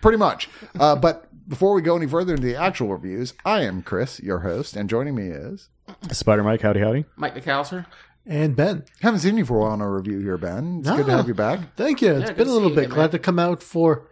pretty 0.02 0.18
much. 0.18 0.48
Uh, 0.78 0.96
but 0.96 1.28
before 1.48 1.74
we 1.74 1.82
go 1.82 1.96
any 1.96 2.06
further 2.06 2.34
into 2.34 2.46
the 2.46 2.56
actual 2.56 2.88
reviews, 2.88 3.34
I 3.44 3.62
am 3.62 3.82
Chris, 3.82 4.20
your 4.20 4.40
host, 4.40 4.76
and 4.76 4.88
joining 4.88 5.14
me 5.14 5.28
is 5.28 5.68
Spider 6.10 6.42
Mike, 6.42 6.60
howdy, 6.62 6.80
howdy. 6.80 7.04
Mike 7.16 7.34
McAllister. 7.34 7.86
And 8.26 8.56
Ben. 8.56 8.84
Haven't 9.02 9.20
seen 9.20 9.36
you 9.36 9.44
for 9.44 9.56
a 9.56 9.60
while 9.60 9.72
on 9.72 9.82
our 9.82 9.90
review 9.94 10.20
here, 10.20 10.36
Ben. 10.38 10.78
It's 10.80 10.90
good 10.90 11.06
to 11.06 11.12
Ah. 11.12 11.16
have 11.18 11.28
you 11.28 11.34
back. 11.34 11.60
Thank 11.76 12.02
you. 12.02 12.14
It's 12.14 12.30
good 12.30 12.36
been 12.38 12.48
a 12.48 12.52
little 12.52 12.68
see 12.70 12.74
you 12.76 12.80
bit. 12.82 12.90
Glad 12.90 12.98
man. 13.04 13.10
to 13.10 13.18
come 13.18 13.38
out 13.38 13.62
for 13.62 14.02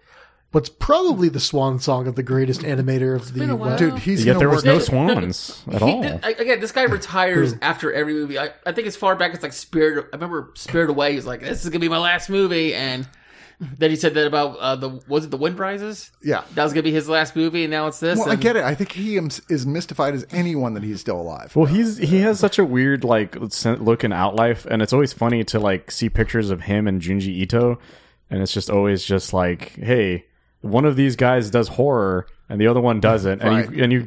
what's 0.51 0.69
probably 0.69 1.31
the 1.31 1.41
swan 1.41 1.79
song 1.79 2.07
of 2.07 2.15
the 2.15 2.23
greatest 2.23 2.61
animator 2.61 3.17
of 3.17 3.33
the 3.33 3.41
been 3.41 3.49
a 3.51 3.57
while. 3.57 3.77
Dude, 3.79 3.99
he's 4.01 4.25
Yet 4.25 4.33
gonna 4.35 4.39
there 4.41 4.49
work. 4.49 4.57
was 4.57 4.65
no 4.67 4.79
swans 4.79 5.63
at 5.73 5.81
all. 5.81 6.03
did- 6.03 6.23
again, 6.25 6.61
this 6.61 6.73
guy 6.73 6.83
retires 6.83 7.55
after 7.63 7.91
every 7.93 8.13
movie. 8.13 8.39
I, 8.39 8.51
I 8.67 8.73
think 8.73 8.87
as 8.87 8.95
far 8.97 9.17
back 9.17 9.33
as 9.33 9.43
like 9.43 9.55
Spirit. 9.55 10.07
I 10.13 10.17
remember 10.17 10.51
Spirit 10.55 10.91
Away. 10.91 11.15
He's 11.15 11.25
like, 11.27 11.41
"This 11.41 11.65
is 11.65 11.71
gonna 11.71 11.81
be 11.81 11.89
my 11.89 11.99
last 11.99 12.29
movie," 12.29 12.75
and 12.75 13.09
then 13.61 13.91
he 13.91 13.97
said 13.97 14.15
that 14.15 14.27
about 14.27 14.57
uh, 14.59 14.77
the 14.77 15.01
was 15.09 15.25
it 15.25 15.31
the 15.31 15.37
Wind 15.37 15.59
Rises? 15.59 16.11
Yeah. 16.23 16.43
that 16.55 16.65
was 16.65 16.73
gonna 16.73 16.83
be 16.83 16.93
his 16.93 17.09
last 17.09 17.35
movie, 17.37 17.65
and 17.65 17.71
now 17.71 17.87
it's 17.87 18.01
this. 18.01 18.19
Well, 18.19 18.31
I 18.31 18.37
get 18.37 18.57
it. 18.57 18.65
I 18.65 18.75
think 18.75 18.93
he 18.93 19.17
am- 19.17 19.31
is 19.49 19.67
mystified 19.67 20.15
as 20.15 20.27
anyone 20.33 20.75
that 20.75 20.83
he's 20.83 21.01
still 21.01 21.21
alive. 21.21 21.55
Well, 21.57 21.67
he's 21.67 21.97
he 21.99 22.21
has 22.21 22.39
such 22.41 22.59
a 22.59 22.65
weird 22.65 23.05
like 23.05 23.37
sen- 23.51 23.85
look 23.85 24.05
in 24.05 24.11
Outlife, 24.11 24.67
and 24.67 24.83
it's 24.83 24.93
always 24.93 25.13
funny 25.13 25.45
to 25.45 25.59
like 25.61 25.91
see 25.91 26.09
pictures 26.09 26.51
of 26.51 26.63
him 26.63 26.87
and 26.87 27.01
Junji 27.01 27.29
Ito, 27.29 27.79
and 28.31 28.43
it's 28.43 28.53
just 28.53 28.71
always 28.71 29.05
just 29.05 29.33
like, 29.33 29.73
hey, 29.77 30.25
one 30.61 30.85
of 30.85 30.97
these 30.97 31.17
guys 31.17 31.51
does 31.51 31.69
horror 31.69 32.27
and 32.49 32.61
the 32.61 32.67
other 32.67 32.81
one 32.81 33.01
doesn't, 33.01 33.41
and 33.43 33.51
Right. 33.51 33.73
you 33.73 33.83
and 33.85 33.93
you, 33.93 34.07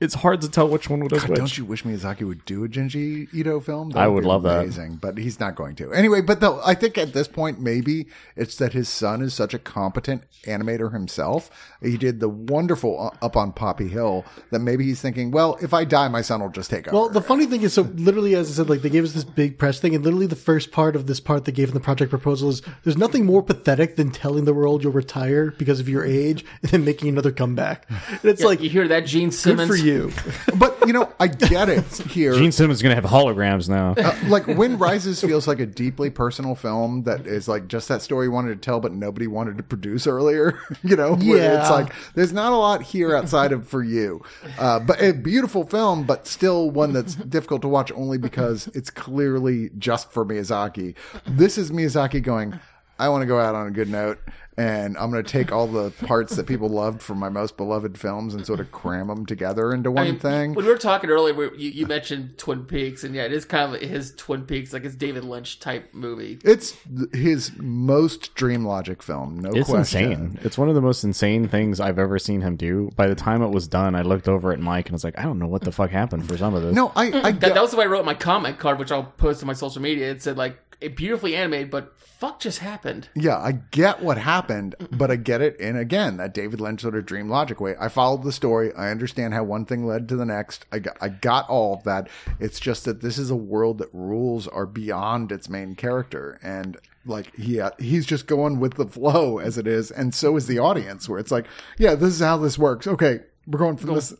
it's 0.00 0.14
hard 0.14 0.40
to 0.42 0.48
tell 0.48 0.68
which 0.68 0.88
one 0.88 1.00
does 1.08 1.22
God, 1.22 1.30
which. 1.30 1.38
don't 1.38 1.58
you 1.58 1.64
wish 1.64 1.82
Miyazaki 1.82 2.26
would 2.26 2.44
do 2.44 2.64
a 2.64 2.68
Junji 2.68 3.32
Ito 3.34 3.60
film? 3.60 3.92
I 3.96 4.06
would 4.06 4.22
be 4.22 4.28
love 4.28 4.44
that. 4.44 4.60
amazing, 4.62 4.96
but 4.96 5.18
he's 5.18 5.40
not 5.40 5.56
going 5.56 5.74
to. 5.76 5.92
Anyway, 5.92 6.20
but 6.20 6.40
though 6.40 6.60
I 6.64 6.74
think 6.74 6.96
at 6.96 7.12
this 7.12 7.26
point 7.26 7.60
maybe 7.60 8.06
it's 8.36 8.56
that 8.56 8.72
his 8.72 8.88
son 8.88 9.22
is 9.22 9.34
such 9.34 9.54
a 9.54 9.58
competent 9.58 10.22
animator 10.44 10.92
himself. 10.92 11.50
He 11.82 11.96
did 11.96 12.20
the 12.20 12.28
wonderful 12.28 13.10
uh, 13.12 13.24
up 13.24 13.36
on 13.36 13.52
Poppy 13.52 13.88
Hill 13.88 14.24
that 14.50 14.60
maybe 14.60 14.84
he's 14.84 15.00
thinking, 15.00 15.30
well, 15.30 15.58
if 15.60 15.74
I 15.74 15.84
die, 15.84 16.08
my 16.08 16.22
son 16.22 16.40
will 16.40 16.48
just 16.50 16.70
take 16.70 16.86
over. 16.86 16.96
Well, 16.96 17.08
the 17.08 17.22
funny 17.22 17.46
thing 17.46 17.62
is, 17.62 17.72
so 17.72 17.82
literally, 17.82 18.36
as 18.36 18.50
I 18.50 18.54
said, 18.54 18.70
like 18.70 18.82
they 18.82 18.90
gave 18.90 19.04
us 19.04 19.12
this 19.12 19.24
big 19.24 19.58
press 19.58 19.80
thing, 19.80 19.94
and 19.94 20.04
literally 20.04 20.26
the 20.26 20.36
first 20.36 20.70
part 20.70 20.94
of 20.94 21.06
this 21.06 21.18
part 21.18 21.44
they 21.44 21.52
gave 21.52 21.68
in 21.68 21.74
the 21.74 21.80
project 21.80 22.10
proposal 22.10 22.50
is 22.50 22.62
there's 22.84 22.96
nothing 22.96 23.26
more 23.26 23.42
pathetic 23.42 23.96
than 23.96 24.10
telling 24.10 24.44
the 24.44 24.54
world 24.54 24.84
you'll 24.84 24.92
retire 24.92 25.50
because 25.50 25.80
of 25.80 25.88
your 25.88 26.04
age 26.04 26.44
and 26.62 26.70
then 26.70 26.84
making 26.84 27.08
another 27.08 27.32
comeback. 27.32 27.86
And 28.10 28.24
it's 28.24 28.42
like, 28.42 28.60
you 28.60 28.70
hear 28.70 28.86
that, 28.88 29.06
Gene 29.06 29.30
good 29.30 29.34
Simmons? 29.34 29.87
For 29.88 30.28
you. 30.50 30.58
but 30.58 30.76
you 30.86 30.92
know, 30.92 31.12
I 31.20 31.26
get 31.28 31.68
it 31.68 31.84
here. 32.10 32.34
Gene 32.34 32.52
Simmons 32.52 32.78
is 32.78 32.82
gonna 32.82 32.94
have 32.94 33.04
holograms 33.04 33.68
now. 33.68 33.94
Uh, 33.96 34.16
like 34.28 34.46
Wind 34.46 34.80
Rises 34.80 35.20
feels 35.20 35.46
like 35.46 35.60
a 35.60 35.66
deeply 35.66 36.10
personal 36.10 36.54
film 36.54 37.02
that 37.04 37.26
is 37.26 37.48
like 37.48 37.68
just 37.68 37.88
that 37.88 38.02
story 38.02 38.26
you 38.26 38.32
wanted 38.32 38.50
to 38.60 38.64
tell, 38.64 38.80
but 38.80 38.92
nobody 38.92 39.26
wanted 39.26 39.56
to 39.58 39.62
produce 39.62 40.06
earlier. 40.06 40.58
you 40.82 40.96
know, 40.96 41.14
where 41.14 41.36
Yeah. 41.54 41.60
it's 41.60 41.70
like 41.70 41.92
there's 42.14 42.32
not 42.32 42.52
a 42.52 42.56
lot 42.56 42.82
here 42.82 43.14
outside 43.16 43.52
of 43.52 43.68
for 43.68 43.82
you, 43.82 44.22
uh, 44.58 44.80
but 44.80 45.00
a 45.02 45.12
beautiful 45.12 45.64
film, 45.64 46.04
but 46.04 46.26
still 46.26 46.70
one 46.70 46.92
that's 46.92 47.14
difficult 47.14 47.62
to 47.62 47.68
watch 47.68 47.92
only 47.92 48.18
because 48.18 48.68
it's 48.74 48.90
clearly 48.90 49.70
just 49.78 50.10
for 50.12 50.24
Miyazaki. 50.24 50.94
This 51.26 51.58
is 51.58 51.70
Miyazaki 51.70 52.22
going. 52.22 52.58
I 52.98 53.08
want 53.10 53.22
to 53.22 53.26
go 53.26 53.38
out 53.38 53.54
on 53.54 53.66
a 53.66 53.70
good 53.70 53.88
note, 53.88 54.18
and 54.56 54.98
I'm 54.98 55.10
going 55.12 55.22
to 55.22 55.30
take 55.30 55.52
all 55.52 55.68
the 55.68 55.90
parts 56.04 56.34
that 56.34 56.46
people 56.46 56.68
loved 56.68 57.00
from 57.00 57.18
my 57.18 57.28
most 57.28 57.56
beloved 57.56 57.96
films 57.96 58.34
and 58.34 58.44
sort 58.44 58.58
of 58.58 58.72
cram 58.72 59.06
them 59.06 59.24
together 59.24 59.72
into 59.72 59.90
one 59.92 60.06
I 60.06 60.10
mean, 60.10 60.18
thing. 60.20 60.54
When 60.54 60.64
we 60.64 60.70
were 60.72 60.78
talking 60.78 61.08
earlier, 61.08 61.32
we, 61.32 61.44
you, 61.56 61.70
you 61.70 61.86
mentioned 61.86 62.38
Twin 62.38 62.64
Peaks, 62.64 63.04
and 63.04 63.14
yeah, 63.14 63.22
it 63.22 63.32
is 63.32 63.44
kind 63.44 63.72
of 63.74 63.80
his 63.80 64.14
Twin 64.16 64.42
Peaks, 64.46 64.72
like 64.72 64.82
his 64.82 64.96
David 64.96 65.22
Lynch 65.24 65.60
type 65.60 65.94
movie. 65.94 66.38
It's 66.44 66.72
th- 66.72 67.14
his 67.14 67.52
most 67.56 68.34
dream 68.34 68.64
logic 68.64 69.00
film, 69.02 69.38
no 69.38 69.50
It's 69.52 69.68
question. 69.68 70.12
insane. 70.12 70.38
It's 70.42 70.58
one 70.58 70.68
of 70.68 70.74
the 70.74 70.80
most 70.82 71.04
insane 71.04 71.46
things 71.46 71.78
I've 71.78 71.98
ever 72.00 72.18
seen 72.18 72.40
him 72.40 72.56
do. 72.56 72.90
By 72.96 73.06
the 73.06 73.14
time 73.14 73.42
it 73.42 73.50
was 73.50 73.68
done, 73.68 73.94
I 73.94 74.02
looked 74.02 74.28
over 74.28 74.52
at 74.52 74.58
Mike 74.58 74.86
and 74.86 74.92
was 74.94 75.04
like, 75.04 75.16
I 75.18 75.22
don't 75.22 75.38
know 75.38 75.46
what 75.46 75.62
the 75.62 75.70
fuck 75.72 75.90
happened 75.90 76.26
for 76.26 76.36
some 76.36 76.54
of 76.54 76.62
this. 76.62 76.74
No, 76.74 76.90
I, 76.96 77.06
I 77.06 77.10
That, 77.10 77.40
get, 77.40 77.54
that 77.54 77.62
was 77.62 77.70
the 77.70 77.76
way 77.76 77.84
I 77.84 77.86
wrote 77.88 78.04
my 78.04 78.14
comment 78.14 78.58
card, 78.58 78.80
which 78.80 78.90
I'll 78.90 79.04
post 79.04 79.40
on 79.42 79.46
my 79.46 79.52
social 79.52 79.80
media. 79.80 80.10
It 80.10 80.20
said 80.20 80.36
like 80.36 80.52
it 80.52 80.67
beautifully 80.80 81.34
animated, 81.34 81.70
but 81.70 81.98
fuck 81.98 82.40
just 82.40 82.58
happened. 82.60 83.08
yeah, 83.14 83.36
I 83.36 83.52
get 83.52 84.02
what 84.02 84.18
happened, 84.18 84.74
but 84.90 85.10
I 85.10 85.16
get 85.16 85.40
it 85.40 85.56
in 85.58 85.76
again 85.76 86.16
that 86.16 86.34
David 86.34 86.60
Lynch 86.60 86.80
sort 86.80 86.96
of 86.96 87.06
dream 87.06 87.28
logic 87.28 87.60
way. 87.60 87.74
I 87.78 87.88
followed 87.88 88.22
the 88.22 88.32
story. 88.32 88.72
I 88.74 88.90
understand 88.90 89.34
how 89.34 89.44
one 89.44 89.64
thing 89.64 89.86
led 89.86 90.08
to 90.08 90.16
the 90.16 90.24
next. 90.24 90.66
I 90.72 90.80
got, 90.80 90.96
I 91.00 91.08
got 91.08 91.48
all 91.48 91.74
of 91.74 91.84
that. 91.84 92.08
It's 92.40 92.60
just 92.60 92.84
that 92.84 93.00
this 93.00 93.18
is 93.18 93.30
a 93.30 93.36
world 93.36 93.78
that 93.78 93.88
rules 93.92 94.46
are 94.48 94.66
beyond 94.66 95.32
its 95.32 95.48
main 95.48 95.74
character, 95.74 96.38
and 96.42 96.76
like 97.06 97.34
he 97.36 97.60
uh, 97.60 97.70
he's 97.78 98.06
just 98.06 98.26
going 98.26 98.60
with 98.60 98.74
the 98.74 98.86
flow 98.86 99.38
as 99.38 99.58
it 99.58 99.66
is, 99.66 99.90
and 99.90 100.14
so 100.14 100.36
is 100.36 100.46
the 100.46 100.58
audience. 100.58 101.08
Where 101.08 101.18
it's 101.18 101.30
like, 101.30 101.46
yeah, 101.78 101.94
this 101.94 102.10
is 102.14 102.20
how 102.20 102.36
this 102.36 102.58
works. 102.58 102.86
Okay, 102.86 103.20
we're 103.46 103.58
going 103.58 103.76
from 103.76 103.94
this 103.94 104.14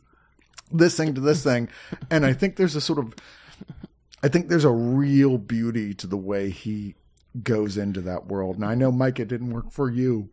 this 0.70 0.96
thing 0.96 1.14
to 1.14 1.20
this 1.20 1.42
thing, 1.42 1.68
and 2.10 2.24
I 2.26 2.32
think 2.32 2.56
there's 2.56 2.76
a 2.76 2.80
sort 2.80 2.98
of 2.98 3.14
I 4.22 4.28
think 4.28 4.48
there's 4.48 4.64
a 4.64 4.70
real 4.70 5.38
beauty 5.38 5.94
to 5.94 6.06
the 6.06 6.16
way 6.16 6.50
he 6.50 6.94
goes 7.42 7.76
into 7.76 8.00
that 8.02 8.26
world. 8.26 8.56
And 8.56 8.64
I 8.64 8.74
know, 8.74 8.90
Mike, 8.90 9.20
it 9.20 9.28
didn't 9.28 9.50
work 9.50 9.70
for 9.70 9.90
you 9.90 10.30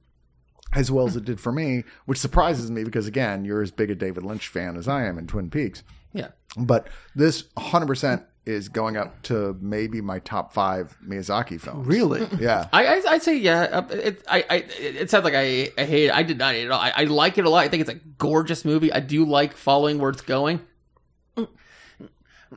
as 0.74 0.92
well 0.92 1.06
as 1.08 1.16
it 1.16 1.26
did 1.26 1.40
for 1.40 1.52
me, 1.52 1.84
which 2.06 2.18
surprises 2.18 2.72
me 2.72 2.84
because, 2.84 3.08
again, 3.08 3.46
you're 3.46 3.62
as 3.62 3.72
big 3.72 3.92
a 3.92 3.96
David 3.96 4.24
Lynch 4.24 4.48
fan 4.48 4.76
as 4.76 4.88
I 4.88 5.06
am 5.06 5.18
in 5.18 5.28
Twin 5.28 5.50
Peaks. 5.50 5.84
Yeah. 6.14 6.30
But 6.58 6.88
this 7.16 7.44
100% 7.58 8.26
is 8.46 8.70
going 8.70 8.96
up 8.96 9.22
to 9.24 9.58
maybe 9.60 10.02
my 10.02 10.20
top 10.20 10.54
five 10.54 10.96
Miyazaki 11.06 11.60
films. 11.60 11.88
Really? 11.88 12.28
Yeah. 12.40 12.68
I, 12.72 12.86
I 12.86 13.02
I'd 13.10 13.24
say 13.24 13.38
yeah. 13.38 13.86
It 13.90 14.24
I, 14.28 14.46
I 14.50 14.56
it 14.80 15.10
sounds 15.10 15.24
like 15.24 15.34
I, 15.34 15.70
I 15.78 15.86
hate 15.86 16.06
it. 16.06 16.12
I 16.14 16.24
did 16.24 16.38
not 16.38 16.54
hate 16.54 16.64
it 16.64 16.66
at 16.66 16.72
all. 16.72 16.80
I, 16.80 16.94
I 16.96 17.04
like 17.06 17.38
it 17.38 17.46
a 17.46 17.50
lot. 17.50 17.60
I 17.60 17.70
think 17.70 17.82
it's 17.82 17.90
a 17.90 17.96
gorgeous 18.18 18.64
movie. 18.64 18.94
I 18.94 19.00
do 19.00 19.26
like 19.26 19.58
following 19.58 19.98
where 19.98 20.12
it's 20.12 20.22
going. 20.22 20.62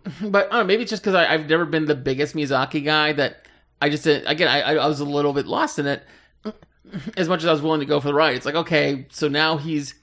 But 0.23 0.47
I 0.47 0.51
don't 0.51 0.61
know, 0.61 0.65
maybe 0.65 0.83
it's 0.83 0.91
just 0.91 1.03
because 1.03 1.15
I've 1.15 1.49
never 1.49 1.65
been 1.65 1.87
the 1.87 1.95
biggest 1.95 2.35
Miyazaki 2.35 2.85
guy 2.85 3.13
that 3.13 3.47
I 3.81 3.89
just 3.89 4.05
didn't, 4.05 4.27
again 4.27 4.49
I, 4.49 4.75
I 4.75 4.87
was 4.87 5.01
a 5.01 5.05
little 5.05 5.33
bit 5.33 5.47
lost 5.47 5.79
in 5.79 5.87
it. 5.87 6.03
As 7.17 7.29
much 7.29 7.41
as 7.41 7.47
I 7.47 7.53
was 7.53 7.61
willing 7.61 7.81
to 7.81 7.87
go 7.87 8.01
for 8.01 8.09
the 8.09 8.15
ride, 8.15 8.35
it's 8.35 8.47
like 8.47 8.55
okay, 8.55 9.07
so 9.11 9.29
now 9.29 9.59
he's 9.59 9.95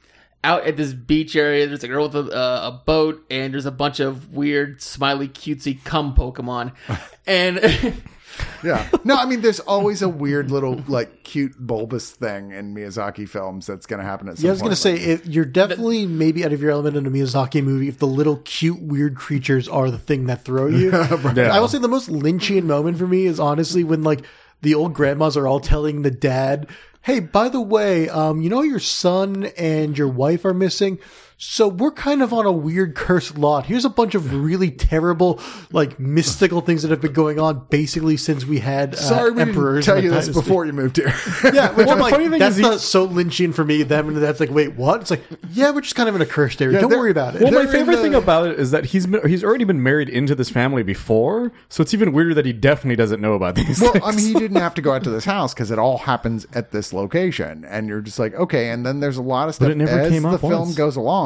out 0.43 0.65
at 0.65 0.77
this 0.77 0.93
beach 0.93 1.35
area. 1.35 1.65
There's 1.67 1.83
a 1.83 1.87
girl 1.87 2.07
with 2.07 2.27
a, 2.27 2.37
uh, 2.37 2.67
a 2.67 2.83
boat, 2.85 3.25
and 3.31 3.53
there's 3.53 3.65
a 3.65 3.71
bunch 3.71 3.99
of 3.99 4.33
weird, 4.33 4.81
smiley, 4.81 5.27
cutesy 5.27 5.83
cum 5.83 6.13
Pokemon, 6.13 6.73
and 7.27 7.57
Yeah. 8.63 8.89
No, 9.03 9.15
I 9.15 9.25
mean, 9.27 9.41
there's 9.41 9.59
always 9.59 10.01
a 10.01 10.09
weird 10.09 10.49
little, 10.49 10.83
like, 10.87 11.23
cute 11.23 11.53
bulbous 11.59 12.09
thing 12.09 12.51
in 12.51 12.73
Miyazaki 12.73 13.29
films 13.29 13.67
that's 13.67 13.85
going 13.85 13.99
to 13.99 14.05
happen 14.05 14.27
at 14.27 14.37
some 14.37 14.45
Yeah, 14.45 14.49
I 14.49 14.53
was 14.53 14.61
gonna 14.63 14.75
say 14.75 14.95
it, 14.95 15.27
you're 15.27 15.45
definitely 15.45 16.07
maybe 16.07 16.43
out 16.43 16.51
of 16.51 16.61
your 16.63 16.71
element 16.71 16.97
in 16.97 17.05
a 17.05 17.11
Miyazaki 17.11 17.63
movie 17.63 17.89
if 17.89 17.99
the 17.99 18.07
little 18.07 18.37
cute 18.37 18.81
weird 18.81 19.15
creatures 19.15 19.67
are 19.67 19.91
the 19.91 19.99
thing 19.99 20.25
that 20.25 20.43
throw 20.43 20.65
you. 20.65 20.91
I 20.93 21.59
will 21.59 21.67
say 21.67 21.77
the 21.77 21.87
most 21.87 22.09
Lynchian 22.09 22.63
moment 22.63 22.97
for 22.97 23.05
me 23.05 23.25
is 23.25 23.39
honestly 23.39 23.83
when 23.83 24.01
like 24.01 24.25
the 24.61 24.73
old 24.73 24.95
grandmas 24.95 25.37
are 25.37 25.47
all 25.47 25.59
telling 25.59 26.01
the 26.01 26.09
dad, 26.09 26.67
"Hey, 27.03 27.19
by 27.19 27.49
the 27.49 27.61
way, 27.61 28.09
um, 28.09 28.41
you 28.41 28.49
know 28.49 28.63
your 28.63 28.79
son 28.79 29.45
and 29.57 29.95
your 29.95 30.07
wife 30.07 30.43
are 30.45 30.53
missing." 30.55 30.97
So 31.37 31.67
we're 31.67 31.91
kind 31.91 32.21
of 32.21 32.31
on 32.31 32.45
a 32.45 32.51
weird 32.51 32.95
cursed 32.95 33.37
lot. 33.37 33.65
Here's 33.65 33.83
a 33.83 33.89
bunch 33.89 34.15
of 34.15 34.33
really 34.33 34.71
terrible, 34.71 35.41
like 35.69 35.99
mystical 35.99 36.61
things 36.61 36.81
that 36.83 36.91
have 36.91 37.01
been 37.01 37.11
going 37.11 37.39
on 37.39 37.65
basically 37.69 38.15
since 38.15 38.45
we 38.45 38.59
had 38.59 38.93
uh, 38.95 38.97
Sorry, 38.97 39.31
we 39.31 39.39
didn't 39.39 39.49
emperors. 39.49 39.85
tell 39.85 39.97
you 40.01 40.11
this 40.11 40.27
dynasties. 40.27 40.35
before 40.43 40.65
you 40.65 40.71
moved 40.71 40.95
here. 40.95 41.13
Yeah, 41.53 41.71
which 41.75 41.89
I'm 41.89 41.97
the 41.97 42.03
like, 42.03 42.13
funny 42.13 42.29
thing 42.29 42.39
that's 42.39 42.55
is 42.55 42.61
not 42.61 42.79
so 42.79 43.05
Lynchian 43.05 43.53
for 43.53 43.65
me. 43.65 43.83
Them 43.83 44.07
and 44.07 44.17
that's 44.17 44.39
like, 44.39 44.49
wait, 44.49 44.75
what? 44.75 45.01
It's 45.01 45.11
like, 45.11 45.23
yeah, 45.51 45.71
we're 45.71 45.81
just 45.81 45.95
kind 45.95 46.07
of 46.07 46.15
in 46.15 46.21
a 46.21 46.25
cursed 46.25 46.61
area. 46.61 46.79
Don't 46.79 46.89
worry 46.89 47.11
about 47.11 47.35
it. 47.35 47.41
Well, 47.41 47.51
my 47.51 47.57
They're 47.65 47.65
in 47.65 47.71
favorite 47.71 47.97
the- 47.97 48.01
thing 48.01 48.15
about 48.15 48.47
it 48.47 48.57
is 48.57 48.71
that 48.71 48.85
he's 48.85 49.05
he's 49.25 49.43
already 49.43 49.65
been 49.65 49.83
married 49.83 50.07
into 50.07 50.35
this 50.35 50.49
family 50.49 50.83
before, 50.83 51.51
so 51.67 51.81
it's 51.81 51.93
even 51.93 52.13
weirder 52.13 52.33
that 52.35 52.45
he 52.45 52.53
definitely 52.53 52.95
doesn't 52.95 53.19
know 53.19 53.33
about 53.33 53.55
these. 53.55 53.81
Well, 53.81 53.91
things. 53.91 54.05
I 54.05 54.11
mean, 54.15 54.25
he 54.25 54.33
didn't 54.35 54.55
have 54.61 54.73
to 54.75 54.81
go 54.81 54.93
out 54.93 55.03
to 55.03 55.09
this 55.15 55.25
house 55.25 55.53
because 55.53 55.69
it 55.69 55.79
all 55.79 55.97
happens 55.97 56.47
at 56.53 56.71
this 56.71 56.93
location, 56.93 57.65
and 57.65 57.89
you're 57.89 57.99
just 58.01 58.19
like, 58.19 58.33
okay. 58.35 58.69
And 58.69 58.85
then 58.85 59.01
there's 59.01 59.17
a 59.17 59.21
lot 59.21 59.49
of 59.49 59.55
stuff 59.55 59.69
it 59.69 59.75
never 59.75 59.99
as 59.99 60.09
came 60.11 60.21
the 60.23 60.29
up 60.29 60.39
film 60.39 60.51
once. 60.53 60.75
goes 60.75 60.95
along 60.95 61.24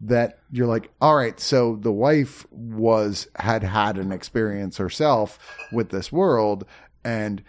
that 0.00 0.38
you're 0.50 0.66
like, 0.66 0.90
all 1.00 1.16
right. 1.16 1.38
So 1.38 1.76
the 1.76 1.92
wife 1.92 2.46
was 2.50 3.28
had 3.36 3.62
had 3.62 3.98
an 3.98 4.12
experience 4.12 4.78
herself 4.78 5.38
with 5.72 5.90
this 5.90 6.10
world, 6.10 6.64
and 7.04 7.42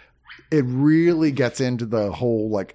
it 0.50 0.66
really 0.66 1.32
gets 1.32 1.60
into 1.60 1.86
the 1.86 2.12
whole 2.12 2.50
like 2.50 2.74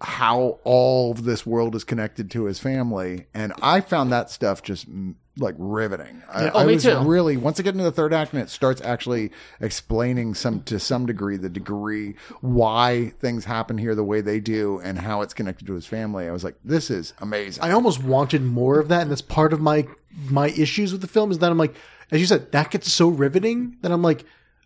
how 0.00 0.58
all 0.64 1.12
of 1.12 1.24
this 1.24 1.44
world 1.44 1.74
is 1.74 1.84
connected 1.84 2.30
to 2.30 2.44
his 2.44 2.58
family, 2.58 3.26
and 3.34 3.52
I 3.60 3.80
found 3.80 4.12
that 4.12 4.30
stuff 4.30 4.62
just 4.62 4.86
like 5.38 5.54
riveting. 5.58 6.22
I, 6.32 6.50
Oh, 6.50 6.58
I 6.60 6.66
me 6.66 6.74
was 6.74 6.82
too. 6.82 6.98
really 7.00 7.36
once 7.36 7.58
I 7.60 7.62
get 7.62 7.74
into 7.74 7.84
the 7.84 7.92
third 7.92 8.12
act 8.12 8.32
and 8.32 8.42
it 8.42 8.50
starts 8.50 8.80
actually 8.82 9.30
explaining 9.60 10.34
some 10.34 10.62
to 10.64 10.78
some 10.80 11.06
degree 11.06 11.36
the 11.36 11.48
degree 11.48 12.14
why 12.40 13.12
things 13.20 13.44
happen 13.44 13.78
here 13.78 13.94
the 13.94 14.04
way 14.04 14.20
they 14.20 14.40
do 14.40 14.80
and 14.82 14.98
how 14.98 15.22
it's 15.22 15.34
connected 15.34 15.66
to 15.66 15.74
his 15.74 15.86
family. 15.86 16.26
I 16.28 16.32
was 16.32 16.44
like, 16.44 16.56
this 16.64 16.90
is 16.90 17.14
amazing. 17.20 17.62
I 17.62 17.70
almost 17.70 18.02
wanted 18.02 18.42
more 18.42 18.78
of 18.78 18.88
that, 18.88 19.02
and 19.02 19.10
that's 19.10 19.22
part 19.22 19.52
of 19.52 19.60
my 19.60 19.86
my 20.28 20.48
issues 20.48 20.92
with 20.92 21.00
the 21.00 21.06
film 21.06 21.30
is 21.30 21.38
that 21.38 21.50
I'm 21.50 21.58
like, 21.58 21.74
as 22.10 22.20
you 22.20 22.26
said, 22.26 22.50
that 22.52 22.70
gets 22.70 22.92
so 22.92 23.08
riveting 23.08 23.76
that 23.82 23.92
I'm 23.92 24.02
like, 24.02 24.24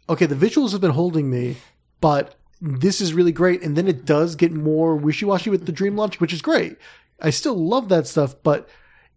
okay, 0.09 0.27
the 0.27 0.35
visuals 0.35 0.73
have 0.73 0.81
been 0.81 0.93
holding 0.93 1.29
me, 1.31 1.57
but 2.01 2.37
this 2.61 3.01
is 3.01 3.13
really 3.13 3.33
great, 3.33 3.63
and 3.63 3.77
then 3.77 3.89
it 3.89 4.05
does 4.05 4.37
get 4.37 4.53
more 4.53 4.97
wishy 4.97 5.25
washy 5.25 5.51
with 5.51 5.67
the 5.67 5.73
dream 5.73 5.97
launch, 5.97 6.21
which 6.21 6.33
is 6.33 6.41
great. 6.41 6.77
I 7.21 7.31
still 7.31 7.57
love 7.57 7.89
that 7.89 8.07
stuff, 8.07 8.35
but 8.43 8.69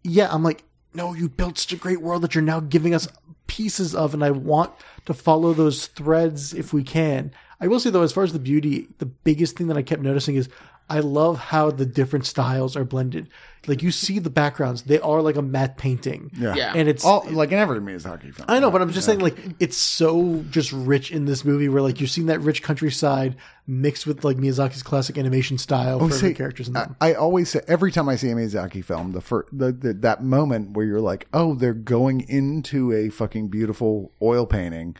yeah, 0.03 0.27
I'm 0.31 0.43
like, 0.43 0.63
no, 0.95 1.13
you 1.13 1.29
built 1.29 1.57
such 1.57 1.73
a 1.73 1.77
great 1.77 2.01
world 2.01 2.21
that 2.21 2.35
you're 2.35 2.41
now 2.41 2.59
giving 2.59 2.93
us 2.93 3.07
pieces 3.47 3.93
of, 3.93 4.13
and 4.13 4.23
I 4.23 4.31
want 4.31 4.71
to 5.05 5.13
follow 5.13 5.53
those 5.53 5.87
threads 5.87 6.53
if 6.53 6.73
we 6.73 6.83
can. 6.83 7.31
I 7.59 7.67
will 7.67 7.79
say 7.79 7.89
though, 7.89 8.01
as 8.01 8.11
far 8.11 8.23
as 8.23 8.33
the 8.33 8.39
beauty, 8.39 8.87
the 8.97 9.05
biggest 9.05 9.55
thing 9.55 9.67
that 9.67 9.77
I 9.77 9.81
kept 9.81 10.01
noticing 10.01 10.35
is 10.35 10.49
I 10.89 10.99
love 10.99 11.37
how 11.39 11.71
the 11.71 11.85
different 11.85 12.25
styles 12.25 12.75
are 12.75 12.83
blended. 12.83 13.27
Like 13.67 13.81
you 13.81 13.89
see 13.89 14.19
the 14.19 14.29
backgrounds; 14.29 14.83
they 14.83 14.99
are 14.99 15.21
like 15.21 15.35
a 15.35 15.41
matte 15.41 15.77
painting. 15.77 16.29
Yeah. 16.37 16.53
Yeah. 16.55 16.73
and 16.75 16.87
it's 16.87 17.03
All 17.03 17.25
like 17.31 17.51
in 17.51 17.57
every 17.57 17.79
Miyazaki 17.79 18.33
film. 18.33 18.45
I 18.47 18.59
know, 18.59 18.69
but 18.69 18.81
I'm 18.81 18.91
just 18.91 19.07
saying, 19.07 19.19
like, 19.19 19.35
it's 19.59 19.77
so 19.77 20.45
just 20.51 20.71
rich 20.71 21.11
in 21.11 21.25
this 21.25 21.43
movie 21.43 21.67
where, 21.67 21.81
like, 21.81 21.99
you're 21.99 22.07
seeing 22.07 22.27
that 22.27 22.41
rich 22.41 22.61
countryside 22.61 23.35
mixed 23.65 24.05
with, 24.05 24.23
like, 24.23 24.37
Miyazaki's 24.37 24.83
classic 24.83 25.17
animation 25.17 25.57
style 25.57 25.97
for 25.97 26.11
see, 26.13 26.27
the 26.27 26.33
characters 26.35 26.67
in 26.67 26.73
them. 26.73 26.95
I, 27.01 27.11
I 27.11 27.13
always 27.15 27.49
say 27.49 27.61
every 27.67 27.91
time 27.91 28.07
I 28.07 28.17
see 28.17 28.29
a 28.29 28.35
Miyazaki 28.35 28.85
film, 28.85 29.13
the, 29.13 29.21
fir- 29.21 29.47
the, 29.51 29.71
the 29.71 29.93
that 29.93 30.23
moment 30.23 30.71
where 30.71 30.85
you're 30.85 31.01
like, 31.01 31.27
oh, 31.33 31.55
they're 31.55 31.73
going 31.73 32.21
into 32.29 32.93
a 32.93 33.09
fucking 33.09 33.47
beautiful 33.47 34.11
oil 34.21 34.45
painting. 34.45 34.95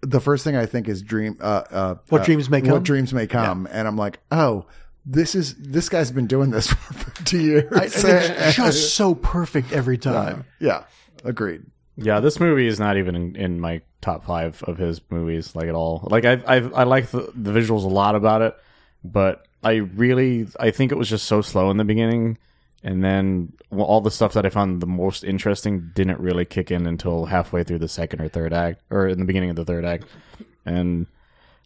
The 0.00 0.20
first 0.20 0.44
thing 0.44 0.56
I 0.56 0.64
think 0.64 0.88
is 0.88 1.02
dream. 1.02 1.36
Uh, 1.40 1.64
uh, 1.70 1.94
What 2.08 2.22
uh, 2.22 2.24
dreams 2.24 2.48
may 2.48 2.62
come? 2.62 2.70
What 2.70 2.84
dreams 2.84 3.12
may 3.12 3.26
come, 3.26 3.68
and 3.70 3.86
I'm 3.86 3.96
like, 3.96 4.20
oh, 4.30 4.64
this 5.10 5.34
is 5.34 5.54
this 5.54 5.88
guy's 5.88 6.10
been 6.12 6.26
doing 6.26 6.50
this 6.50 6.66
for 6.72 6.92
50 6.94 7.42
years. 7.42 7.72
I- 7.72 7.84
it's 7.84 8.56
just 8.56 8.94
so 8.94 9.14
perfect 9.14 9.72
every 9.72 9.98
time. 9.98 10.44
yeah, 10.60 10.84
agreed. 11.24 11.62
Yeah, 11.96 12.20
this 12.20 12.38
movie 12.38 12.68
is 12.68 12.78
not 12.78 12.96
even 12.96 13.16
in, 13.16 13.34
in 13.34 13.60
my 13.60 13.80
top 14.00 14.24
five 14.24 14.62
of 14.64 14.78
his 14.78 15.00
movies, 15.10 15.56
like 15.56 15.66
at 15.66 15.74
all. 15.74 16.06
Like 16.08 16.24
I, 16.24 16.34
I, 16.46 16.56
I 16.58 16.84
like 16.84 17.08
the, 17.10 17.32
the 17.34 17.50
visuals 17.50 17.82
a 17.82 17.88
lot 17.88 18.14
about 18.14 18.40
it, 18.42 18.54
but 19.02 19.44
I 19.64 19.76
really, 19.76 20.46
I 20.60 20.70
think 20.70 20.92
it 20.92 20.94
was 20.94 21.08
just 21.08 21.26
so 21.26 21.40
slow 21.42 21.70
in 21.72 21.76
the 21.76 21.84
beginning, 21.84 22.38
and 22.84 23.02
then 23.02 23.52
well, 23.70 23.84
all 23.86 24.00
the 24.00 24.12
stuff 24.12 24.34
that 24.34 24.46
I 24.46 24.50
found 24.50 24.80
the 24.80 24.86
most 24.86 25.24
interesting 25.24 25.90
didn't 25.94 26.20
really 26.20 26.44
kick 26.44 26.70
in 26.70 26.86
until 26.86 27.24
halfway 27.24 27.64
through 27.64 27.80
the 27.80 27.88
second 27.88 28.20
or 28.20 28.28
third 28.28 28.52
act, 28.52 28.80
or 28.90 29.08
in 29.08 29.18
the 29.18 29.24
beginning 29.24 29.50
of 29.50 29.56
the 29.56 29.64
third 29.64 29.84
act, 29.84 30.04
and 30.64 31.06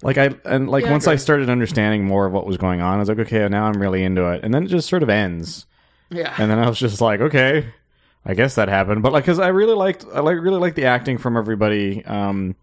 like 0.03 0.19
I 0.19 0.31
and 0.45 0.69
like 0.69 0.85
Yeah, 0.85 0.91
I 0.91 0.93
once 0.93 1.07
I 1.07 1.13
agree. 1.13 1.21
started 1.21 1.51
understanding 1.51 2.05
more 2.05 2.27
of 2.27 2.33
what 2.33 2.47
was 2.47 2.57
going 2.57 2.81
on, 2.81 2.97
I 2.97 2.99
was 2.99 3.09
like, 3.09 3.19
okay, 3.21 3.49
now 3.49 3.65
I'm 3.67 3.81
really 3.81 4.03
into 4.05 4.27
it, 4.31 4.45
and 4.45 4.53
then 4.53 4.65
it 4.65 4.69
just 4.69 4.89
sort 4.89 5.03
of 5.03 5.09
ends. 5.09 5.67
Yeah. 6.11 6.35
And 6.39 6.51
then 6.51 6.59
I 6.59 6.69
was 6.69 6.79
just 6.79 7.01
like, 7.01 7.21
okay, 7.21 7.67
I 8.27 8.35
guess 8.35 8.57
that 8.57 8.69
happened. 8.69 9.03
But 9.03 9.13
like, 9.13 9.25
because 9.25 9.39
I 9.39 9.49
really 9.49 9.75
liked, 9.75 10.05
I 10.15 10.21
like 10.21 10.39
really 10.39 10.59
liked 10.61 10.77
the 10.77 10.85
acting 10.85 11.17
from 11.19 11.37
everybody. 11.37 12.05
Um, 12.05 12.55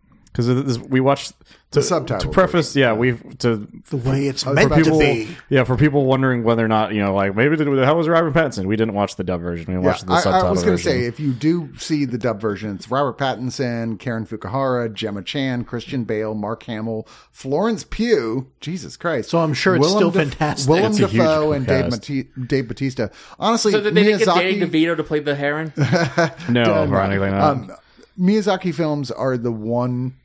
because 0.48 0.80
we 0.80 1.00
watched 1.00 1.34
to, 1.72 1.82
subtitles, 1.84 2.24
to 2.24 2.30
preface, 2.32 2.76
yeah, 2.76 2.94
we've 2.94 3.22
to 3.40 3.68
The 3.90 3.98
way 3.98 4.28
it's 4.28 4.44
was 4.46 4.56
meant 4.56 4.68
about 4.68 4.78
to 4.78 4.84
to 4.86 4.98
be. 5.00 5.38
yeah, 5.50 5.64
for 5.64 5.78
people 5.78 6.06
wondering 6.06 6.44
whether 6.44 6.66
or 6.66 6.68
not 6.68 6.94
you 6.96 7.02
know, 7.02 7.14
like 7.14 7.36
maybe 7.36 7.56
the, 7.56 7.86
how 7.86 7.96
was 7.96 8.08
Robert 8.08 8.34
Pattinson? 8.34 8.66
We 8.66 8.76
didn't 8.76 8.96
watch 8.96 9.18
the 9.18 9.24
dub 9.24 9.42
version. 9.42 9.68
We 9.68 9.74
Yeah, 9.80 9.86
watched 9.86 10.08
the 10.08 10.14
I, 10.14 10.22
subtitle 10.22 10.48
I 10.48 10.52
was 10.52 10.64
going 10.64 10.78
to 10.78 10.84
say 10.84 11.06
if 11.06 11.20
you 11.20 11.32
do 11.32 11.70
see 11.78 12.06
the 12.06 12.18
dub 12.18 12.42
version, 12.42 12.74
it's 12.76 12.90
Robert 12.90 13.18
Pattinson, 13.20 14.00
Karen 14.00 14.26
Fukuhara, 14.26 14.92
Gemma 14.92 15.22
Chan, 15.22 15.66
Christian 15.66 16.06
Bale, 16.06 16.34
Mark 16.34 16.64
Hamill, 16.64 17.08
Florence 17.32 17.84
Pugh. 17.88 18.48
Jesus 18.62 18.98
Christ! 18.98 19.30
So 19.30 19.38
I'm 19.40 19.54
sure 19.54 19.76
it's 19.76 19.88
still 19.90 20.12
fantastic. 20.12 20.68
Willem 20.70 20.92
It's 20.94 20.98
Dafoe 21.00 21.52
and 21.52 21.68
Dave. 21.68 21.92
Mati- 21.92 22.30
Dave 22.48 22.68
Bautista. 22.68 23.12
Honestly, 23.40 23.74
so 23.74 23.82
did 23.82 23.94
they 23.94 24.06
get 24.18 24.26
Danny 24.26 24.60
Miyazaki, 24.60 24.72
DeVito 24.72 24.98
to 24.98 25.04
play 25.04 25.20
the 25.20 25.36
heron? 25.36 25.72
no, 26.50 26.64
ironically 26.64 27.30
not. 27.30 27.42
um, 27.52 27.72
Miyazaki 28.20 28.74
films 28.74 29.12
are 29.12 29.38
the 29.38 29.52
one 29.52 30.16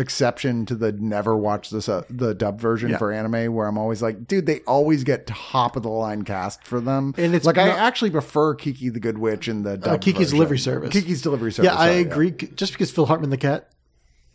exception 0.00 0.66
to 0.66 0.74
the 0.74 0.90
never 0.92 1.36
watch 1.36 1.70
this 1.70 1.88
uh, 1.88 2.02
the 2.10 2.34
dub 2.34 2.60
version 2.60 2.96
for 2.98 3.12
anime 3.12 3.54
where 3.54 3.68
I'm 3.68 3.78
always 3.78 4.02
like 4.02 4.26
dude 4.26 4.46
they 4.46 4.60
always 4.60 5.04
get 5.04 5.26
top 5.26 5.76
of 5.76 5.82
the 5.84 5.88
line 5.90 6.22
cast 6.24 6.64
for 6.64 6.80
them 6.80 7.14
And 7.16 7.34
it's 7.34 7.46
like 7.46 7.58
I 7.58 7.68
actually 7.68 8.10
prefer 8.10 8.54
Kiki 8.56 8.88
the 8.88 8.98
Good 9.00 9.18
Witch 9.18 9.46
in 9.46 9.62
the 9.62 9.76
dub 9.76 9.94
Uh, 9.94 9.98
Kiki's 9.98 10.26
version. 10.28 10.36
Delivery 10.36 10.58
Service. 10.58 10.90
Kiki's 10.90 11.22
Delivery 11.22 11.52
Service 11.52 11.70
Yeah, 11.70 11.78
I 11.78 11.88
sorry, 11.90 12.00
agree. 12.00 12.30
Just 12.32 12.72
because 12.72 12.90
Phil 12.90 13.06
Hartman 13.06 13.30
the 13.30 13.36
cat, 13.36 13.68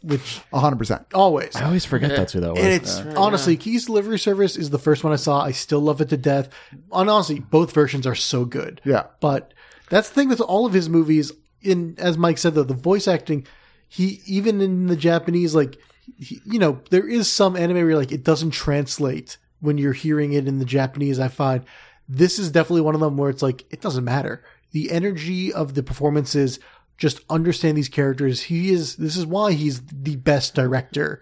which 0.02 0.40
hundred 0.54 0.78
percent. 0.78 1.06
always. 1.14 1.56
I 1.56 1.66
always 1.66 1.84
forget 1.84 2.12
that's 2.16 2.34
who 2.34 2.40
that 2.40 2.54
was. 2.54 2.60
And 2.64 2.72
it's 2.72 3.00
honestly, 3.18 3.58
Kiki's 3.58 3.86
Delivery 3.88 4.20
Service 4.20 4.56
is 4.56 4.70
the 4.70 4.78
first 4.78 5.04
one 5.04 5.12
I 5.12 5.16
saw. 5.16 5.42
I 5.42 5.52
still 5.52 5.80
love 5.82 6.00
it 6.00 6.10
to 6.10 6.18
death. 6.18 6.50
And 6.92 7.10
honestly, 7.10 7.40
both 7.40 7.72
versions 7.72 8.06
are 8.06 8.14
so 8.16 8.46
good. 8.46 8.82
Yeah. 8.86 9.08
But 9.20 9.54
that's 9.90 10.10
the 10.10 10.16
thing 10.16 10.30
with 10.30 10.42
all 10.42 10.66
of 10.68 10.74
his 10.74 10.90
movies. 10.90 11.32
In 11.64 11.96
as 11.98 12.16
Mike 12.20 12.38
said, 12.38 12.54
though, 12.54 12.62
the 12.64 12.76
voice 12.76 13.08
acting, 13.08 13.48
he 13.88 14.22
even 14.26 14.62
in 14.62 14.88
the 14.88 14.96
Japanese, 14.96 15.56
like 15.56 15.78
he, 16.18 16.42
you 16.46 16.60
know, 16.60 16.82
there 16.90 17.08
is 17.08 17.30
some 17.30 17.56
anime 17.56 17.78
where 17.78 17.98
like 17.98 18.12
it 18.12 18.24
doesn't 18.24 18.52
translate 18.52 19.38
when 19.60 19.78
you're 19.78 19.94
hearing 19.94 20.34
it 20.34 20.48
in 20.48 20.60
the 20.60 20.66
Japanese. 20.66 21.20
I 21.20 21.28
find 21.28 21.64
this 22.08 22.38
is 22.40 22.52
definitely 22.52 22.82
one 22.82 22.96
of 22.96 23.02
them 23.02 23.18
where 23.18 23.30
it's 23.30 23.42
like 23.42 23.66
it 23.72 23.82
doesn't 23.82 24.04
matter. 24.04 24.44
The 24.72 24.92
energy 24.92 25.54
of 25.54 25.74
the 25.74 25.84
performances, 25.84 26.60
just 26.98 27.22
understand 27.30 27.78
these 27.78 27.90
characters. 27.90 28.44
He 28.44 28.72
is. 28.72 28.96
This 28.96 29.18
is 29.18 29.26
why 29.26 29.54
he's 29.54 29.82
the 29.86 30.16
best 30.16 30.56
director 30.56 31.22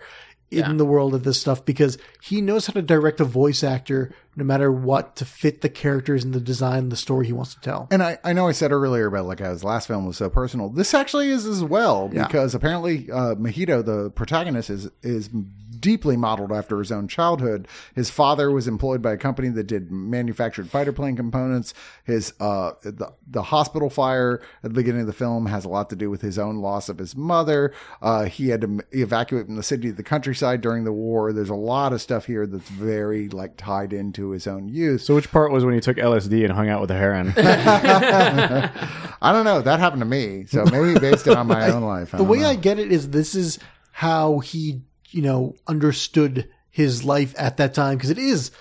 in 0.52 0.78
the 0.78 0.86
world 0.86 1.16
of 1.16 1.24
this 1.24 1.42
stuff 1.42 1.66
because 1.66 1.98
he 2.22 2.40
knows 2.40 2.68
how 2.68 2.74
to 2.74 2.82
direct 2.82 3.20
a 3.20 3.26
voice 3.26 3.64
actor 3.64 4.14
no 4.36 4.44
matter 4.44 4.72
what 4.72 5.16
to 5.18 5.26
fit 5.26 5.62
the 5.62 5.70
characters 5.70 6.24
and 6.24 6.34
the 6.34 6.40
design, 6.40 6.90
the 6.90 6.96
story 6.96 7.28
he 7.28 7.34
wants 7.34 7.54
to 7.54 7.62
tell. 7.62 7.88
And 7.92 8.02
I, 8.02 8.18
I 8.24 8.34
know 8.34 8.48
I 8.48 8.52
said 8.52 8.72
earlier 8.72 9.08
about 9.08 9.26
like 9.26 9.40
how 9.40 9.52
his 9.52 9.64
last 9.64 9.88
film 9.88 10.06
was 10.06 10.18
so 10.18 10.30
personal. 10.30 10.70
This 10.70 10.94
actually 10.94 11.30
is 11.30 11.46
as 11.46 11.64
well 11.64 12.10
because 12.10 12.56
apparently 12.56 13.12
uh, 13.12 13.36
Mahito, 13.36 13.86
the 13.86 14.10
protagonist, 14.12 14.70
is 14.70 14.90
is 15.02 15.30
deeply 15.84 16.16
modeled 16.16 16.52
after 16.52 16.80
his 16.80 16.92
own 16.92 17.08
childhood. 17.10 17.68
His 17.94 18.10
father 18.10 18.50
was 18.50 18.68
employed 18.70 19.02
by 19.02 19.12
a 19.12 19.18
company 19.18 19.50
that 19.50 19.68
did 19.68 19.92
manufactured 19.92 20.70
fighter 20.70 20.94
plane 20.94 21.18
components. 21.18 21.74
His 22.06 22.34
uh 22.40 22.72
the 22.82 23.14
the 23.28 23.44
hospital 23.44 23.90
fire 23.90 24.42
at 24.64 24.70
the 24.70 24.76
beginning 24.76 25.02
of 25.02 25.08
the 25.08 25.14
film 25.14 25.48
has 25.48 25.66
a 25.66 25.70
lot 25.70 25.90
to 25.90 25.96
do 25.96 26.10
with 26.10 26.22
his 26.22 26.40
own 26.40 26.58
loss 26.58 26.88
of 26.90 27.00
his 27.00 27.16
mother. 27.16 27.74
Uh, 28.02 28.26
he 28.26 28.48
had 28.48 28.62
to 28.62 28.80
evacuate 28.92 29.46
from 29.46 29.58
the 29.58 29.64
city 29.64 29.90
to 29.90 29.94
the 29.94 30.04
countryside 30.04 30.62
during 30.62 30.86
the 30.86 30.94
war. 30.94 31.34
There's 31.34 31.50
a 31.50 31.56
lot 31.56 31.92
of 31.92 32.02
stuff 32.02 32.26
here 32.26 32.48
that's 32.48 32.70
very 32.70 33.28
like 33.28 33.58
tied 33.58 33.92
into 33.92 34.23
his 34.32 34.48
own 34.48 34.68
youth. 34.70 35.02
so 35.02 35.16
which 35.16 35.32
part 35.32 35.52
was 35.52 35.66
when 35.66 35.74
he 35.74 35.80
took 35.80 35.98
LSD 35.98 36.44
and 36.44 36.54
hung 36.54 36.70
out 36.70 36.82
with 36.82 36.92
a 36.92 36.96
heron? 36.96 37.34
I 39.22 39.32
don't 39.32 39.46
know. 39.46 39.62
That 39.62 39.80
happened 39.80 40.02
to 40.02 40.06
me, 40.08 40.46
so 40.48 40.66
maybe 40.66 41.00
based 41.00 41.28
it 41.28 41.38
on 41.38 41.48
my 41.48 41.72
own 41.72 41.84
life. 41.84 42.12
The 42.12 42.24
way 42.24 42.44
I 42.44 42.56
get 42.56 42.80
it 42.80 42.92
is 42.92 43.10
this 43.10 43.36
is 43.36 43.60
how 43.92 44.40
he, 44.40 44.82
you 45.12 45.22
know, 45.22 45.56
understood 45.68 46.50
his 46.70 47.04
life 47.04 47.34
at 47.38 47.58
that 47.58 47.74
time 47.74 47.98
because 47.98 48.10
it 48.10 48.18
is. 48.18 48.52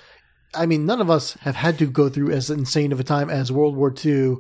I 0.55 0.66
mean, 0.66 0.85
none 0.85 1.01
of 1.01 1.09
us 1.09 1.35
have 1.40 1.57
had 1.57 1.79
to 1.79 1.87
go 1.87 2.11
through 2.11 2.31
as 2.31 2.51
insane 2.51 2.92
of 2.92 3.01
a 3.01 3.05
time 3.05 3.31
as 3.31 3.51
World 3.51 3.75
War 3.75 3.92
II, 4.05 4.37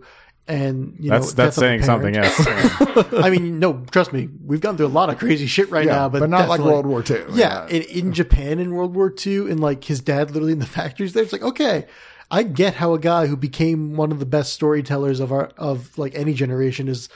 and 0.48 0.96
you 0.98 1.08
That's 1.08 1.28
know 1.28 1.44
that's 1.44 1.56
death 1.56 1.62
saying 1.62 1.82
something. 1.84 2.14
parent. 2.14 2.34
Yes. 2.38 3.06
I 3.12 3.30
mean, 3.30 3.60
no, 3.60 3.84
trust 3.90 4.12
me, 4.12 4.28
we've 4.44 4.60
gone 4.60 4.76
through 4.76 4.86
a 4.86 4.88
lot 4.88 5.08
of 5.08 5.18
crazy 5.18 5.46
shit 5.46 5.70
right 5.70 5.86
yeah, 5.86 5.92
now, 5.92 6.08
but, 6.08 6.20
but, 6.20 6.30
not 6.30 6.48
like 6.48 6.60
World 6.60 6.84
War 6.84 7.02
II. 7.08 7.24
Yeah, 7.32 7.66
in, 7.68 7.82
in 7.82 8.12
Japan 8.12 8.58
in 8.58 8.74
World 8.74 8.94
War 8.94 9.14
II, 9.24 9.50
and 9.50 9.60
like 9.60 9.84
his 9.84 10.00
dad 10.00 10.30
literally 10.32 10.52
in 10.52 10.58
the 10.58 10.66
factories 10.78 11.12
there. 11.12 11.22
It's 11.22 11.32
like, 11.32 11.42
okay, 11.42 11.86
I 12.30 12.42
get 12.42 12.74
how 12.74 12.92
a 12.92 12.98
guy 12.98 13.26
who 13.26 13.36
became 13.36 13.94
one 13.94 14.10
of 14.10 14.18
the 14.18 14.26
best 14.26 14.52
storytellers 14.52 15.20
of 15.20 15.30
our 15.30 15.46
of 15.56 15.96
like 15.96 16.14
any 16.16 16.34
generation 16.34 16.88
is 16.88 17.08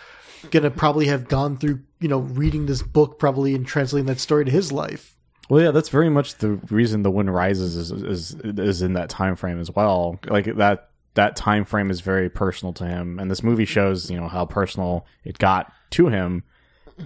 gonna 0.53 0.71
probably 0.71 1.07
have 1.07 1.27
gone 1.27 1.57
through, 1.57 1.81
you 1.99 2.09
know, 2.09 2.19
reading 2.19 2.67
this 2.67 2.83
book 2.83 3.19
probably 3.19 3.55
and 3.55 3.67
translating 3.67 4.07
that 4.07 4.21
story 4.21 4.45
to 4.45 4.51
his 4.51 4.71
life. 4.71 5.17
Well, 5.49 5.62
yeah, 5.62 5.71
that's 5.73 5.89
very 5.89 6.11
much 6.11 6.37
the 6.37 6.61
reason 6.71 7.03
the 7.03 7.11
wind 7.11 7.33
rises 7.33 7.77
is 7.77 7.91
is 7.91 8.35
is 8.43 8.83
in 8.83 8.93
that 8.93 9.09
time 9.09 9.35
frame 9.37 9.61
as 9.61 9.71
well. 9.71 10.19
Like 10.27 10.57
that 10.57 10.91
that 11.17 11.37
time 11.37 11.65
frame 11.65 11.91
is 11.91 12.01
very 12.01 12.31
personal 12.31 12.73
to 12.75 12.87
him, 12.87 13.19
and 13.19 13.31
this 13.31 13.43
movie 13.43 13.65
shows 13.67 14.11
you 14.11 14.19
know 14.19 14.29
how 14.29 14.47
personal 14.47 15.05
it 15.25 15.37
got 15.39 15.71
to 15.91 16.07
him 16.09 16.45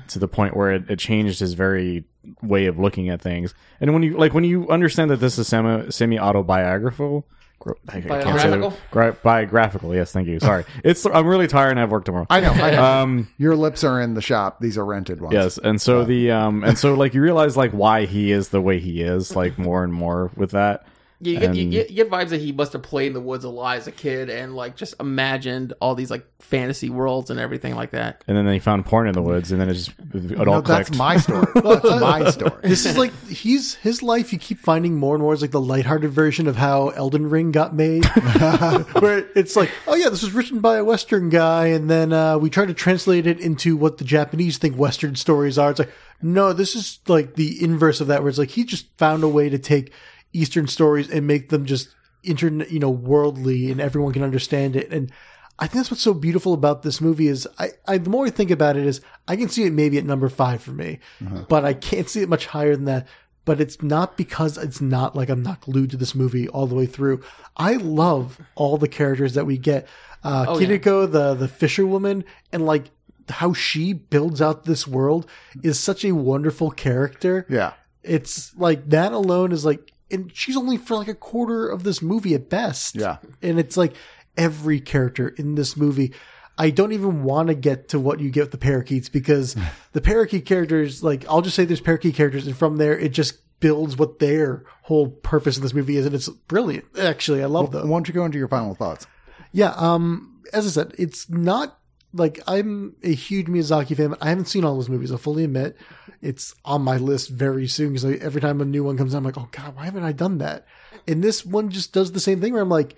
to 0.09 0.21
the 0.21 0.29
point 0.29 0.57
where 0.57 0.71
it, 0.73 0.89
it 0.89 0.99
changed 1.01 1.41
his 1.41 1.55
very 1.55 2.05
way 2.43 2.67
of 2.67 2.79
looking 2.79 3.09
at 3.09 3.21
things. 3.21 3.55
And 3.81 3.93
when 3.93 4.03
you 4.05 4.17
like 4.17 4.35
when 4.35 4.45
you 4.45 4.69
understand 4.69 5.11
that 5.11 5.17
this 5.17 5.39
is 5.39 5.49
semi 5.49 5.89
semi 5.91 6.19
autobiographical. 6.19 7.27
gro- 7.59 7.75
I 7.89 8.01
can't 8.01 8.05
say 8.05 8.09
the- 8.09 8.25
Biographical? 8.25 8.75
gra- 8.91 9.17
biographical, 9.23 9.95
yes, 9.95 10.13
thank 10.13 10.29
you. 10.29 10.39
Sorry, 10.41 10.65
it's 10.85 11.05
I'm 11.07 11.27
really 11.27 11.47
tired 11.49 11.71
and 11.71 11.79
I 11.79 11.83
have 11.83 11.91
work 11.91 12.05
tomorrow. 12.05 12.27
I 12.31 12.41
know. 12.41 12.53
I 12.53 12.71
know. 12.71 12.85
Um, 12.85 13.29
Your 13.39 13.57
lips 13.57 13.83
are 13.85 14.01
in 14.01 14.15
the 14.15 14.23
shop. 14.23 14.61
These 14.61 14.79
are 14.79 14.85
rented 14.85 15.21
ones. 15.21 15.35
Yes, 15.35 15.59
and 15.59 15.81
so 15.81 16.05
the 16.05 16.31
um 16.31 16.63
and 16.65 16.79
so 16.79 16.95
like 16.95 17.15
you 17.15 17.23
realize 17.23 17.57
like 17.57 17.73
why 17.73 18.07
he 18.07 18.33
is 18.33 18.49
the 18.51 18.61
way 18.61 18.79
he 18.81 19.03
is 19.03 19.35
like 19.35 19.59
more 19.59 19.83
and 19.85 19.93
more 19.93 20.31
with 20.37 20.53
that. 20.53 20.87
You 21.23 21.39
get, 21.39 21.55
you, 21.55 21.69
get, 21.69 21.91
you 21.91 21.97
get 21.97 22.11
vibes 22.11 22.31
that 22.31 22.41
he 22.41 22.51
must 22.51 22.73
have 22.73 22.83
played 22.83 23.09
in 23.09 23.13
the 23.13 23.21
woods 23.21 23.45
a 23.45 23.51
lot 23.51 23.77
as 23.77 23.87
a 23.87 23.93
kid 23.93 24.31
and 24.31 24.57
like 24.57 24.75
just 24.75 24.95
imagined 24.99 25.75
all 25.79 25.95
these 25.95 26.11
like 26.11 26.27
fantasy 26.39 26.89
worlds 26.89 27.29
and 27.29 27.39
everything 27.39 27.75
like 27.75 27.91
that. 27.91 28.25
And 28.27 28.37
then 28.37 28.51
he 28.51 28.59
found 28.59 28.87
porn 28.87 29.07
in 29.07 29.13
the 29.13 29.21
woods, 29.21 29.53
and 29.53 29.61
then 29.61 29.69
it 29.69 29.75
just 29.75 29.93
it 30.15 30.39
all 30.39 30.47
No, 30.47 30.61
that's 30.63 30.97
my 30.97 31.19
story. 31.19 31.47
That's 31.55 32.01
my 32.01 32.31
story. 32.31 32.61
This 32.63 32.87
is 32.87 32.97
like 32.97 33.13
he's 33.29 33.75
his 33.75 34.03
life. 34.03 34.33
You 34.33 34.39
keep 34.39 34.59
finding 34.59 34.97
more 34.97 35.15
and 35.15 35.23
more 35.23 35.35
is 35.35 35.43
like 35.43 35.51
the 35.51 35.61
lighthearted 35.61 36.11
version 36.11 36.47
of 36.47 36.57
how 36.57 36.89
Elden 36.89 37.29
Ring 37.29 37.53
got 37.53 37.75
made, 37.75 38.05
where 39.01 39.29
it's 39.37 39.57
like, 39.57 39.71
oh 39.87 39.95
yeah, 39.95 40.09
this 40.09 40.23
was 40.23 40.33
written 40.33 40.61
by 40.61 40.79
a 40.79 40.85
Western 40.85 41.29
guy, 41.29 41.67
and 41.67 41.91
then 41.91 42.13
uh, 42.15 42.39
we 42.39 42.49
try 42.49 42.65
to 42.65 42.75
translate 42.75 43.27
it 43.27 43.41
into 43.41 43.77
what 43.77 43.99
the 43.99 44.05
Japanese 44.05 44.57
think 44.59 44.77
Western 44.77 45.17
stories 45.17 45.59
are. 45.59 45.71
It's 45.71 45.81
like, 45.81 45.93
no, 46.23 46.53
this 46.53 46.75
is 46.75 47.01
like 47.07 47.35
the 47.35 47.63
inverse 47.63 48.01
of 48.01 48.07
that, 48.07 48.23
where 48.23 48.31
it's 48.31 48.39
like 48.39 48.51
he 48.51 48.65
just 48.65 48.87
found 48.97 49.23
a 49.23 49.29
way 49.29 49.49
to 49.49 49.59
take 49.59 49.93
Eastern 50.33 50.67
stories 50.67 51.09
and 51.11 51.27
make 51.27 51.49
them 51.49 51.65
just 51.67 51.95
internet, 52.23 52.71
you 52.71 52.79
know, 52.79 52.91
worldly, 52.91 53.71
and 53.71 53.81
everyone 53.81 54.13
can 54.13 54.23
understand 54.23 54.77
it. 54.77 54.91
And 54.93 55.11
I 55.59 55.67
think 55.67 55.75
that's 55.81 55.91
what's 55.91 56.03
so 56.03 56.15
beautiful 56.15 56.55
about 56.55 56.83
this 56.83 57.01
movie 57.01 57.29
is 57.29 57.47
I, 57.59 57.71
I 57.87 57.99
the 57.99 58.11
more 58.11 58.27
I 58.27 58.31
think 58.31 58.51
about 58.51 58.77
it 58.77 58.87
is 58.87 59.01
I 59.29 59.37
can 59.37 59.49
see 59.49 59.65
it 59.65 59.73
maybe 59.73 59.99
at 59.99 60.05
number 60.05 60.29
five 60.29 60.63
for 60.63 60.73
me, 60.73 61.01
but 61.49 61.65
I 61.65 61.75
can't 61.75 62.09
see 62.09 62.23
it 62.23 62.29
much 62.29 62.47
higher 62.47 62.75
than 62.77 62.85
that. 62.87 63.07
But 63.47 63.61
it's 63.61 63.83
not 63.83 64.17
because 64.17 64.59
it's 64.59 64.81
not 64.83 65.17
like 65.17 65.29
I'm 65.31 65.43
not 65.43 65.63
glued 65.63 65.91
to 65.91 65.97
this 65.97 66.15
movie 66.15 66.47
all 66.49 66.67
the 66.67 66.75
way 66.75 66.87
through. 66.87 67.23
I 67.57 67.75
love 67.75 68.39
all 68.55 68.77
the 68.77 68.87
characters 68.89 69.35
that 69.35 69.47
we 69.47 69.57
get. 69.59 69.89
Uh, 70.23 70.45
Oh, 70.49 70.59
yeah. 70.59 70.67
Kiriko, 70.69 71.11
the 71.11 71.35
the 71.35 71.49
fisherwoman, 71.49 72.25
and 72.53 72.65
like 72.67 72.91
how 73.31 73.53
she 73.55 73.93
builds 73.93 74.43
out 74.43 74.65
this 74.65 74.87
world 74.87 75.27
is 75.63 75.79
such 75.81 76.05
a 76.05 76.13
wonderful 76.13 76.71
character 76.71 77.47
Yeah. 77.49 77.75
it's 78.03 78.53
like 78.57 78.89
that 78.91 79.13
alone 79.13 79.53
is 79.53 79.65
like 79.65 79.93
and 80.11 80.31
she's 80.35 80.57
only 80.57 80.77
for 80.77 80.97
like 80.97 81.09
a 81.09 81.15
quarter 81.15 81.69
of 81.69 81.83
this 81.85 82.01
movie 82.03 82.35
at 82.35 82.49
best 82.49 82.97
Yeah. 82.97 83.19
and 83.43 83.59
it's 83.59 83.77
like 83.77 83.95
every 84.37 84.81
character 84.81 85.29
in 85.29 85.55
this 85.57 85.77
movie 85.77 86.13
i 86.59 86.71
don't 86.71 86.93
even 86.93 87.23
want 87.25 87.49
to 87.49 87.55
get 87.55 87.89
to 87.89 87.99
what 87.99 88.21
you 88.21 88.31
get 88.31 88.43
with 88.43 88.51
the 88.53 88.59
parakeets 88.59 89.09
because 89.09 89.57
the 89.93 90.01
parakeet 90.01 90.47
characters 90.47 91.03
like 91.03 91.25
i'll 91.29 91.43
just 91.43 91.57
say 91.57 91.65
there's 91.65 91.81
parakeet 91.81 92.15
characters 92.15 92.47
and 92.47 92.57
from 92.57 92.77
there 92.77 92.99
it 92.99 93.11
just 93.11 93.39
builds 93.61 93.97
what 93.97 94.21
their 94.21 94.65
whole 94.85 95.09
purpose 95.11 95.57
in 95.57 95.63
this 95.63 95.75
movie 95.75 95.97
is 95.97 96.07
and 96.07 96.15
it's 96.15 96.29
brilliant 96.29 96.85
actually 96.99 97.43
i 97.43 97.47
love 97.47 97.75
Why 97.75 97.81
them 97.81 97.91
don't 97.91 98.09
you 98.09 98.15
go 98.15 98.25
into 98.25 98.39
your 98.39 98.49
final 98.49 98.75
thoughts? 98.75 99.07
yeah, 99.53 99.73
um, 99.77 100.41
as 100.53 100.65
I 100.67 100.71
said, 100.71 100.95
it's 100.97 101.29
not 101.29 101.77
like 102.13 102.41
I'm 102.47 102.97
a 103.03 103.15
huge 103.15 103.47
Miyazaki 103.47 103.97
fan. 103.97 104.17
I 104.21 104.31
haven't 104.31 104.49
seen 104.49 104.65
all 104.65 104.75
those 104.75 104.89
movies. 104.89 105.13
I 105.13 105.17
fully 105.17 105.45
admit 105.45 105.77
it's 106.21 106.55
on 106.65 106.83
my 106.83 106.97
list 106.97 107.31
very 107.31 107.67
soon 107.67 107.89
because 107.89 108.05
like, 108.05 108.21
every 108.21 108.41
time 108.41 108.61
a 108.61 108.65
new 108.65 108.85
one 108.85 108.97
comes 108.97 109.15
out, 109.15 109.19
I'm 109.19 109.25
like, 109.25 109.39
oh 109.39 109.49
god, 109.51 109.77
why 109.77 109.85
haven't 109.85 110.05
I 110.05 110.13
done 110.13 110.39
that? 110.39 110.67
And 111.07 111.23
this 111.23 111.47
one 111.47 111.71
just 111.71 111.93
does 111.93 112.13
the 112.13 112.21
same 112.21 112.41
thing 112.41 112.53
where 112.53 112.63
I'm 112.63 112.69
like, 112.69 112.97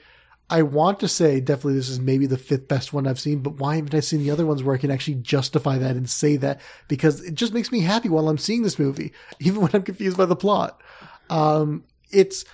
I 0.51 0.62
want 0.62 1.01
to 1.01 1.09
say 1.09 1.40
definitely 1.40 1.75
this 1.75 1.88
is 1.88 2.01
maybe 2.01 2.27
the 2.27 2.37
fifth 2.37 2.68
best 2.68 2.92
one 2.92 3.07
I've 3.07 3.20
seen, 3.20 3.38
but 3.38 3.55
why 3.55 3.77
haven't 3.77 3.94
I 3.94 4.01
seen 4.01 4.20
the 4.20 4.31
other 4.31 4.44
ones 4.44 4.62
where 4.62 4.75
I 4.75 4.79
can 4.79 4.90
actually 4.90 5.14
justify 5.14 5.79
that 5.79 5.96
and 5.96 6.09
say 6.11 6.37
that? 6.38 6.61
Because 6.88 7.22
it 7.22 7.35
just 7.35 7.55
makes 7.55 7.72
me 7.72 7.81
happy 7.81 8.09
while 8.09 8.29
I'm 8.29 8.38
seeing 8.38 8.62
this 8.62 8.79
movie, 8.79 9.12
even 9.40 9.62
when 9.62 9.70
I'm 9.72 9.83
confused 9.83 10.16
by 10.16 10.27
the 10.27 10.37
plot. 10.37 10.83
Um, 11.31 11.85
it's 12.11 12.44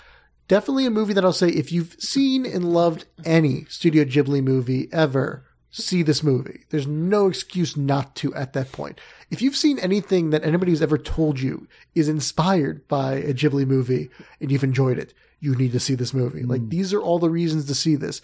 definitely 0.46 0.86
a 0.86 0.90
movie 0.90 1.14
that 1.14 1.24
I'll 1.24 1.32
say 1.32 1.48
if 1.48 1.72
you've 1.72 1.96
seen 1.98 2.46
and 2.46 2.72
loved 2.72 3.06
any 3.24 3.64
Studio 3.64 4.04
Ghibli 4.04 4.44
movie 4.44 4.88
ever, 4.92 5.47
see 5.82 6.02
this 6.02 6.22
movie. 6.22 6.64
There's 6.70 6.86
no 6.86 7.28
excuse 7.28 7.76
not 7.76 8.14
to 8.16 8.34
at 8.34 8.52
that 8.52 8.72
point. 8.72 9.00
If 9.30 9.42
you've 9.42 9.56
seen 9.56 9.78
anything 9.78 10.30
that 10.30 10.44
anybody's 10.44 10.82
ever 10.82 10.98
told 10.98 11.40
you 11.40 11.68
is 11.94 12.08
inspired 12.08 12.86
by 12.88 13.14
a 13.14 13.34
Ghibli 13.34 13.66
movie 13.66 14.10
and 14.40 14.50
you've 14.50 14.64
enjoyed 14.64 14.98
it, 14.98 15.14
you 15.40 15.54
need 15.54 15.72
to 15.72 15.80
see 15.80 15.94
this 15.94 16.14
movie. 16.14 16.42
Like 16.42 16.62
hmm. 16.62 16.68
these 16.68 16.92
are 16.92 17.00
all 17.00 17.18
the 17.18 17.30
reasons 17.30 17.66
to 17.66 17.74
see 17.74 17.96
this. 17.96 18.20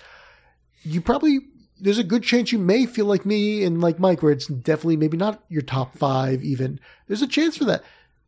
You 0.83 1.01
probably 1.01 1.41
there's 1.81 1.99
a 1.99 2.05
good 2.05 2.23
chance 2.23 2.53
you 2.53 2.59
may 2.59 2.87
feel 2.87 3.07
like 3.07 3.27
me 3.27 3.65
and 3.65 3.81
like 3.81 3.99
Mike, 3.99 4.23
where 4.23 4.33
it's 4.33 4.47
definitely 4.47 4.97
maybe 4.97 5.17
not 5.17 5.43
your 5.49 5.63
top 5.63 5.97
five 5.97 6.43
even. 6.43 6.79
There's 7.09 7.23
a 7.23 7.27
chance 7.27 7.57
for 7.57 7.65
that. 7.65 7.83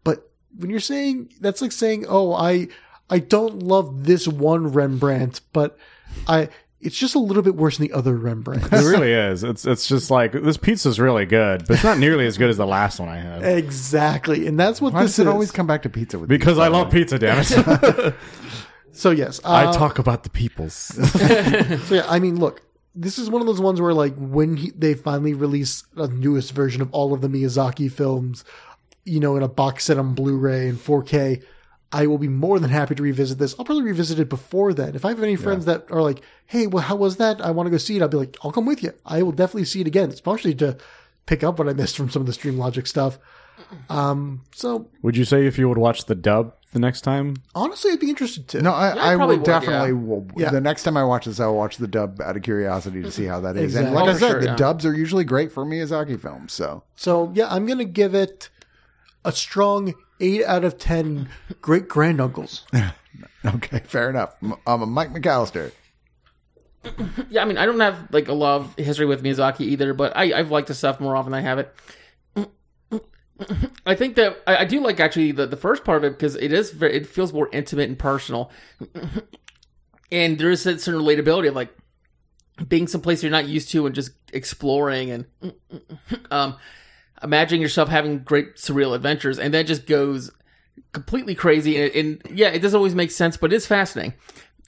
But 0.04 0.30
when 0.56 0.70
you're 0.70 0.80
saying 0.80 1.32
that's 1.40 1.62
like 1.62 1.72
saying, 1.72 2.06
Oh, 2.08 2.32
I 2.32 2.68
I 3.08 3.20
don't 3.20 3.62
love 3.62 4.04
this 4.04 4.26
one 4.26 4.72
Rembrandt, 4.72 5.40
but 5.52 5.78
I 6.26 6.48
it's 6.80 6.96
just 6.96 7.14
a 7.14 7.18
little 7.18 7.42
bit 7.42 7.54
worse 7.56 7.78
than 7.78 7.88
the 7.88 7.94
other 7.94 8.16
Rembrandt. 8.16 8.64
It 8.72 8.84
really 8.84 9.12
is. 9.12 9.42
It's 9.44 9.66
it's 9.66 9.86
just 9.86 10.10
like 10.10 10.32
this 10.32 10.56
pizza's 10.56 11.00
really 11.00 11.24
good, 11.26 11.66
but 11.66 11.74
it's 11.74 11.84
not 11.84 11.98
nearly 11.98 12.26
as 12.26 12.36
good 12.38 12.50
as 12.50 12.56
the 12.58 12.66
last 12.66 13.00
one 13.00 13.08
I 13.08 13.16
had. 13.18 13.42
exactly. 13.44 14.46
And 14.46 14.58
that's 14.60 14.80
what 14.80 14.92
Why 14.92 15.02
this 15.02 15.12
does 15.12 15.20
it 15.20 15.22
is. 15.22 15.32
always 15.32 15.50
come 15.50 15.66
back 15.66 15.82
to 15.82 15.88
pizza 15.88 16.18
with 16.18 16.28
Because 16.28 16.56
these, 16.56 16.64
I 16.64 16.68
love 16.68 16.92
way? 16.92 17.00
pizza, 17.00 17.18
damn 17.18 17.38
it. 17.40 18.14
so 18.92 19.10
yes. 19.10 19.40
I 19.44 19.64
uh, 19.66 19.72
talk 19.72 19.98
about 19.98 20.22
the 20.22 20.30
peoples. 20.30 20.92
So 21.86 21.94
yeah, 21.94 22.06
I 22.08 22.18
mean, 22.18 22.38
look, 22.38 22.62
this 22.94 23.18
is 23.18 23.28
one 23.30 23.40
of 23.40 23.46
those 23.46 23.60
ones 23.60 23.80
where 23.80 23.94
like 23.94 24.14
when 24.16 24.56
he, 24.56 24.70
they 24.70 24.94
finally 24.94 25.34
release 25.34 25.84
a 25.96 26.08
newest 26.08 26.52
version 26.52 26.82
of 26.82 26.90
all 26.92 27.12
of 27.12 27.20
the 27.20 27.28
Miyazaki 27.28 27.90
films, 27.90 28.44
you 29.04 29.20
know, 29.20 29.36
in 29.36 29.42
a 29.42 29.48
box 29.48 29.84
set 29.84 29.98
on 29.98 30.14
Blu-ray 30.14 30.68
and 30.68 30.78
4K, 30.78 31.42
I 31.92 32.06
will 32.08 32.18
be 32.18 32.28
more 32.28 32.58
than 32.58 32.70
happy 32.70 32.94
to 32.96 33.02
revisit 33.02 33.38
this. 33.38 33.54
I'll 33.58 33.64
probably 33.64 33.84
revisit 33.84 34.18
it 34.18 34.28
before 34.28 34.74
then. 34.74 34.94
If 34.96 35.04
I 35.04 35.10
have 35.10 35.22
any 35.22 35.36
friends 35.36 35.64
that 35.66 35.86
are 35.90 36.02
like, 36.02 36.20
"Hey, 36.46 36.66
well, 36.66 36.82
how 36.82 36.96
was 36.96 37.16
that? 37.16 37.40
I 37.40 37.52
want 37.52 37.66
to 37.68 37.70
go 37.70 37.76
see 37.78 37.96
it." 37.96 38.02
I'll 38.02 38.08
be 38.08 38.16
like, 38.16 38.36
"I'll 38.42 38.50
come 38.52 38.66
with 38.66 38.82
you." 38.82 38.92
I 39.06 39.22
will 39.22 39.32
definitely 39.32 39.64
see 39.66 39.80
it 39.80 39.86
again, 39.86 40.10
especially 40.10 40.54
to 40.56 40.76
pick 41.26 41.44
up 41.44 41.58
what 41.58 41.68
I 41.68 41.72
missed 41.72 41.96
from 41.96 42.10
some 42.10 42.22
of 42.22 42.26
the 42.26 42.32
Stream 42.32 42.58
Logic 42.58 42.86
stuff. 42.86 43.18
Um, 43.88 44.42
so 44.54 44.88
would 45.02 45.16
you 45.16 45.24
say 45.24 45.46
if 45.46 45.58
you 45.58 45.68
would 45.68 45.78
watch 45.78 46.04
the 46.04 46.14
dub 46.14 46.54
the 46.72 46.78
next 46.78 47.00
time? 47.02 47.36
honestly, 47.54 47.92
I'd 47.92 48.00
be 48.00 48.10
interested 48.10 48.48
to. 48.48 48.62
No, 48.62 48.72
I, 48.72 48.94
Yeah, 48.94 49.02
I 49.02 49.12
I, 49.12 49.16
probably 49.16 49.36
will 49.36 49.40
would, 49.42 49.46
yeah. 49.48 49.60
definitely. 49.60 49.92
Will, 49.92 50.26
Yeah. 50.36 50.50
The 50.50 50.60
next 50.60 50.82
time 50.82 50.96
I 50.96 51.04
watch 51.04 51.24
this, 51.24 51.40
I'll 51.40 51.54
watch 51.56 51.76
the 51.78 51.88
dub 51.88 52.20
out 52.20 52.36
of 52.36 52.42
curiosity 52.42 53.00
to 53.02 53.10
see 53.10 53.24
how 53.24 53.40
that 53.40 53.56
is. 53.56 53.74
And 53.74 53.94
like 53.94 54.04
Oh, 54.04 54.08
I 54.08 54.12
said, 54.14 54.30
sure, 54.30 54.40
the 54.40 54.46
yeah. 54.46 54.56
dubs 54.56 54.84
are 54.84 54.92
usually 54.94 55.24
great 55.24 55.52
for 55.52 55.64
Miyazaki 55.64 56.20
films. 56.20 56.52
So 56.52 56.82
So 56.96 57.30
yeah, 57.34 57.46
I'm 57.48 57.64
gonna 57.66 57.84
give 57.84 58.14
it 58.14 58.50
a 59.24 59.32
strong 59.32 59.94
eight 60.20 60.44
out 60.44 60.64
of 60.64 60.78
ten. 60.78 61.28
Great 61.60 61.88
granduncles. 61.88 62.62
okay, 63.44 63.80
fair 63.80 64.10
enough. 64.10 64.36
I'm 64.66 64.82
a 64.82 64.86
Mike 64.86 65.12
McAllister. 65.12 65.72
Yeah, 67.30 67.42
I 67.42 67.44
mean, 67.46 67.58
I 67.58 67.66
don't 67.66 67.80
have 67.80 68.12
like 68.12 68.28
a 68.28 68.32
lot 68.32 68.60
of 68.60 68.74
history 68.76 69.06
with 69.06 69.22
Miyazaki 69.22 69.62
either, 69.62 69.92
but 69.92 70.16
I, 70.16 70.38
I've 70.38 70.52
liked 70.52 70.68
the 70.68 70.74
stuff 70.74 71.00
more 71.00 71.16
often 71.16 71.32
than 71.32 71.40
I 71.40 71.42
have 71.42 71.58
it. 71.58 71.74
I 73.86 73.96
think 73.96 74.14
that 74.16 74.40
I, 74.46 74.58
I 74.58 74.64
do 74.64 74.80
like 74.80 75.00
actually 75.00 75.32
the, 75.32 75.46
the 75.46 75.56
first 75.56 75.84
part 75.84 75.98
of 75.98 76.04
it 76.04 76.10
because 76.12 76.36
it 76.36 76.52
is 76.52 76.70
very, 76.70 76.94
it 76.94 77.06
feels 77.06 77.32
more 77.32 77.48
intimate 77.52 77.88
and 77.88 77.98
personal, 77.98 78.52
and 80.12 80.38
there 80.38 80.50
is 80.50 80.64
a 80.64 80.78
certain 80.78 81.00
relatability 81.00 81.48
of 81.48 81.56
like 81.56 81.76
being 82.68 82.86
someplace 82.86 83.22
you're 83.22 83.32
not 83.32 83.46
used 83.46 83.70
to 83.70 83.84
and 83.84 83.94
just 83.94 84.12
exploring 84.32 85.10
and 85.10 85.26
um, 86.30 86.56
imagining 87.22 87.60
yourself 87.62 87.88
having 87.88 88.20
great 88.20 88.56
surreal 88.56 88.94
adventures, 88.94 89.38
and 89.38 89.52
then 89.54 89.62
it 89.62 89.68
just 89.68 89.86
goes 89.86 90.30
completely 90.92 91.34
crazy. 91.34 91.80
And, 91.82 91.94
and 91.94 92.38
yeah, 92.38 92.48
it 92.48 92.60
doesn't 92.60 92.76
always 92.76 92.94
make 92.94 93.10
sense, 93.10 93.36
but 93.36 93.52
it's 93.52 93.66
fascinating. 93.66 94.14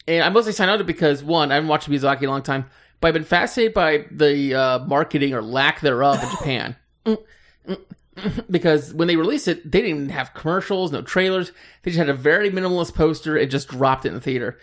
And 0.07 0.25
I 0.25 0.29
mostly 0.31 0.53
signed 0.53 0.71
on 0.71 0.79
to 0.79 0.85
because 0.85 1.23
one, 1.23 1.51
I 1.53 1.55
haven't 1.57 1.69
watched 1.69 1.89
Miyazaki 1.91 2.23
in 2.23 2.29
a 2.29 2.33
long 2.33 2.43
time, 2.43 2.65
but 3.01 3.09
I've 3.09 3.15
been 3.15 3.25
fascinated 3.25 3.75
by 3.75 4.07
the 4.11 4.55
uh, 4.55 4.79
marketing 4.81 5.35
or 5.35 5.43
lack 5.43 5.81
thereof 5.81 6.23
in 6.23 6.31
Japan. 6.31 6.77
because 8.51 8.93
when 8.95 9.07
they 9.09 9.17
released 9.17 9.49
it, 9.49 9.71
they 9.71 9.81
didn't 9.83 9.97
even 9.97 10.09
have 10.09 10.35
commercials, 10.35 10.91
no 10.93 11.03
trailers. 11.03 11.53
They 11.83 11.91
just 11.91 11.99
had 11.99 12.09
a 12.09 12.15
very 12.15 12.51
minimalist 12.51 12.95
poster 12.95 13.37
and 13.37 13.51
just 13.51 13.69
dropped 13.69 14.05
it 14.05 14.09
in 14.09 14.15
the 14.15 14.21
theater. 14.21 14.59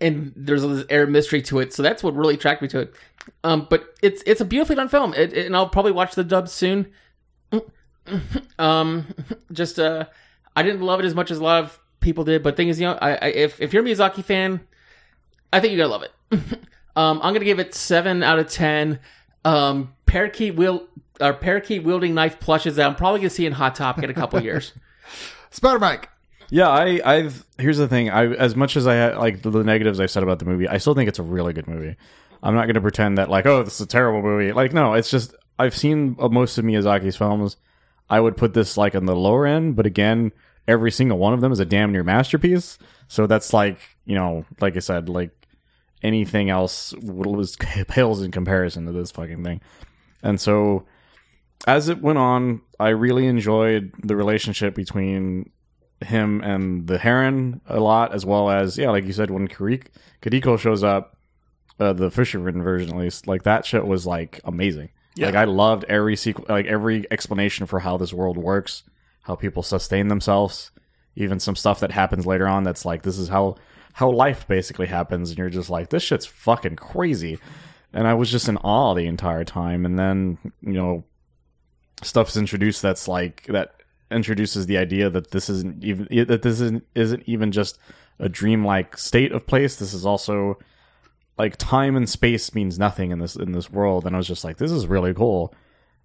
And 0.00 0.32
there's 0.36 0.62
this 0.62 0.84
air 0.90 1.06
mystery 1.06 1.42
to 1.42 1.58
it, 1.58 1.72
so 1.72 1.82
that's 1.82 2.02
what 2.02 2.14
really 2.14 2.34
attracted 2.34 2.62
me 2.64 2.68
to 2.68 2.80
it. 2.80 2.94
Um, 3.44 3.66
but 3.68 3.94
it's 4.00 4.22
it's 4.26 4.40
a 4.40 4.44
beautifully 4.44 4.76
done 4.76 4.88
film, 4.88 5.12
it, 5.14 5.32
it- 5.32 5.46
and 5.46 5.56
I'll 5.56 5.68
probably 5.68 5.92
watch 5.92 6.14
the 6.14 6.24
dub 6.24 6.48
soon. 6.48 6.92
Um, 8.58 9.06
just 9.52 9.78
uh, 9.78 10.06
I 10.56 10.64
didn't 10.64 10.80
love 10.80 10.98
it 10.98 11.06
as 11.06 11.14
much 11.14 11.30
as 11.30 11.38
a 11.38 11.44
lot 11.44 11.62
of 11.62 11.78
people 12.00 12.24
did, 12.24 12.42
but 12.42 12.56
thing 12.56 12.66
is, 12.66 12.80
you 12.80 12.88
know, 12.88 12.98
I, 13.00 13.12
I 13.12 13.26
if 13.28 13.60
if 13.60 13.72
you're 13.72 13.84
a 13.84 13.86
Miyazaki 13.86 14.24
fan, 14.24 14.60
I 15.52 15.60
think 15.60 15.74
you're 15.74 15.86
gonna 15.86 15.92
love 15.92 16.02
it. 16.02 16.12
um, 16.96 17.20
I'm 17.22 17.32
gonna 17.32 17.44
give 17.44 17.60
it 17.60 17.72
seven 17.72 18.24
out 18.24 18.40
of 18.40 18.48
ten. 18.48 18.98
Um, 19.44 19.94
parakeet 20.06 20.56
wheel 20.56 20.88
or 21.20 21.34
parakeet 21.34 21.84
wielding 21.84 22.14
knife 22.14 22.40
plushes 22.40 22.74
that 22.76 22.86
I'm 22.88 22.96
probably 22.96 23.20
gonna 23.20 23.30
see 23.30 23.46
in 23.46 23.52
Hot 23.52 23.76
Topic 23.76 24.02
in 24.02 24.10
a 24.10 24.14
couple 24.14 24.42
years. 24.42 24.72
Spider 25.50 25.78
Mike. 25.78 26.08
Yeah, 26.50 26.68
I, 26.68 27.00
I've. 27.04 27.46
Here's 27.58 27.78
the 27.78 27.86
thing. 27.86 28.10
I, 28.10 28.26
as 28.34 28.56
much 28.56 28.76
as 28.76 28.88
I 28.88 29.16
like 29.16 29.42
the, 29.42 29.50
the 29.50 29.62
negatives 29.62 30.00
I've 30.00 30.10
said 30.10 30.24
about 30.24 30.40
the 30.40 30.46
movie, 30.46 30.66
I 30.66 30.78
still 30.78 30.94
think 30.94 31.08
it's 31.08 31.18
a 31.20 31.22
really 31.22 31.52
good 31.52 31.68
movie. 31.68 31.96
I'm 32.42 32.54
not 32.54 32.64
going 32.64 32.74
to 32.74 32.80
pretend 32.80 33.18
that 33.18 33.28
like, 33.28 33.46
oh, 33.46 33.62
this 33.62 33.74
is 33.74 33.80
a 33.82 33.86
terrible 33.86 34.22
movie. 34.22 34.52
Like, 34.52 34.72
no, 34.72 34.94
it's 34.94 35.10
just 35.10 35.34
I've 35.58 35.76
seen 35.76 36.16
uh, 36.18 36.28
most 36.28 36.56
of 36.56 36.64
Miyazaki's 36.64 37.16
films. 37.16 37.56
I 38.10 38.20
would 38.20 38.36
put 38.36 38.54
this 38.54 38.76
like 38.76 38.94
on 38.94 39.06
the 39.06 39.16
lower 39.16 39.46
end, 39.46 39.76
but 39.76 39.86
again, 39.86 40.32
every 40.66 40.90
single 40.90 41.18
one 41.18 41.34
of 41.34 41.40
them 41.40 41.52
is 41.52 41.60
a 41.60 41.64
damn 41.64 41.92
near 41.92 42.04
masterpiece. 42.04 42.78
So 43.08 43.26
that's 43.26 43.52
like, 43.52 43.78
you 44.04 44.14
know, 44.14 44.44
like 44.60 44.76
I 44.76 44.80
said, 44.80 45.08
like 45.08 45.30
anything 46.02 46.50
else 46.50 46.94
was 46.94 47.56
pales 47.88 48.22
in 48.22 48.30
comparison 48.30 48.86
to 48.86 48.92
this 48.92 49.10
fucking 49.10 49.44
thing. 49.44 49.60
And 50.22 50.40
so 50.40 50.86
as 51.66 51.88
it 51.88 52.00
went 52.00 52.18
on, 52.18 52.60
I 52.78 52.90
really 52.90 53.26
enjoyed 53.26 53.92
the 54.02 54.16
relationship 54.16 54.74
between 54.74 55.50
him 56.00 56.40
and 56.42 56.86
the 56.86 56.98
heron 56.98 57.60
a 57.66 57.80
lot, 57.80 58.14
as 58.14 58.24
well 58.24 58.50
as 58.50 58.78
yeah, 58.78 58.90
like 58.90 59.04
you 59.04 59.12
said, 59.12 59.30
when 59.30 59.48
Karik- 59.48 59.88
Kadiko 60.22 60.58
shows 60.58 60.84
up, 60.84 61.16
uh, 61.80 61.92
the 61.92 62.10
fisherman 62.10 62.62
version 62.62 62.90
at 62.90 62.96
least, 62.96 63.26
like 63.26 63.44
that 63.44 63.64
shit 63.64 63.86
was 63.86 64.06
like 64.06 64.40
amazing. 64.44 64.90
Like 65.26 65.34
I 65.34 65.44
loved 65.44 65.84
every 65.88 66.14
sequ- 66.16 66.48
like 66.48 66.66
every 66.66 67.06
explanation 67.10 67.66
for 67.66 67.80
how 67.80 67.96
this 67.96 68.12
world 68.12 68.36
works, 68.36 68.82
how 69.22 69.34
people 69.34 69.62
sustain 69.62 70.08
themselves, 70.08 70.70
even 71.16 71.40
some 71.40 71.56
stuff 71.56 71.80
that 71.80 71.90
happens 71.90 72.26
later 72.26 72.46
on 72.46 72.64
that's 72.64 72.84
like 72.84 73.02
this 73.02 73.18
is 73.18 73.28
how 73.28 73.56
how 73.94 74.10
life 74.10 74.46
basically 74.46 74.86
happens, 74.86 75.30
and 75.30 75.38
you're 75.38 75.50
just 75.50 75.70
like 75.70 75.90
this 75.90 76.02
shit's 76.02 76.26
fucking 76.26 76.76
crazy. 76.76 77.38
And 77.92 78.06
I 78.06 78.14
was 78.14 78.30
just 78.30 78.48
in 78.48 78.56
awe 78.58 78.94
the 78.94 79.06
entire 79.06 79.44
time, 79.44 79.84
and 79.84 79.98
then 79.98 80.38
you 80.60 80.74
know 80.74 81.04
stuff's 82.02 82.36
introduced 82.36 82.82
that's 82.82 83.08
like 83.08 83.44
that 83.46 83.74
introduces 84.10 84.66
the 84.66 84.78
idea 84.78 85.10
that 85.10 85.30
this 85.30 85.50
isn't 85.50 85.82
even 85.84 86.06
that 86.26 86.42
this 86.42 86.60
isn't, 86.60 86.84
isn't 86.94 87.22
even 87.26 87.52
just 87.52 87.78
a 88.18 88.28
dreamlike 88.28 88.96
state 88.96 89.32
of 89.32 89.46
place. 89.46 89.76
This 89.76 89.92
is 89.92 90.06
also 90.06 90.58
like 91.38 91.56
time 91.56 91.96
and 91.96 92.08
space 92.08 92.54
means 92.54 92.78
nothing 92.78 93.10
in 93.10 93.18
this 93.18 93.36
in 93.36 93.52
this 93.52 93.70
world, 93.70 94.06
and 94.06 94.14
I 94.14 94.18
was 94.18 94.26
just 94.26 94.44
like, 94.44 94.56
this 94.56 94.72
is 94.72 94.86
really 94.86 95.14
cool. 95.14 95.54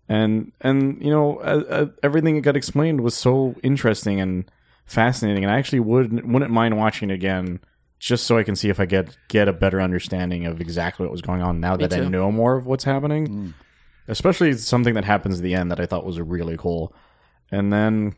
And 0.08 0.52
and 0.62 1.02
you 1.02 1.10
know 1.10 1.38
uh, 1.38 1.64
uh, 1.70 1.86
everything 2.04 2.36
that 2.36 2.42
got 2.42 2.56
explained 2.56 3.02
was 3.02 3.16
so 3.16 3.56
interesting 3.64 4.20
and 4.20 4.50
fascinating, 4.86 5.44
and 5.44 5.52
I 5.52 5.58
actually 5.58 5.80
would 5.80 6.14
wouldn't 6.32 6.52
mind 6.52 6.78
watching 6.78 7.10
it 7.10 7.14
again 7.14 7.60
just 8.00 8.26
so 8.28 8.38
I 8.38 8.44
can 8.44 8.56
see 8.56 8.70
if 8.70 8.80
I 8.80 8.86
get 8.86 9.18
get 9.30 9.48
a 9.48 9.54
better 9.54 9.82
understanding 9.82 10.46
of 10.46 10.60
exactly 10.60 11.06
what 11.06 11.12
was 11.12 11.22
going 11.22 11.42
on 11.42 11.60
now 11.60 11.78
that 11.78 11.94
I 11.94 12.00
know 12.00 12.32
more 12.32 12.58
of 12.58 12.66
what's 12.66 12.84
happening. 12.84 13.54
Especially 14.10 14.52
something 14.58 14.96
that 14.96 15.06
happens 15.06 15.38
at 15.38 15.44
the 15.44 15.56
end 15.56 15.72
that 15.72 15.80
I 15.80 15.86
thought 15.86 16.06
was 16.06 16.20
really 16.20 16.58
cool. 16.58 16.94
And 17.50 17.72
then 17.72 18.16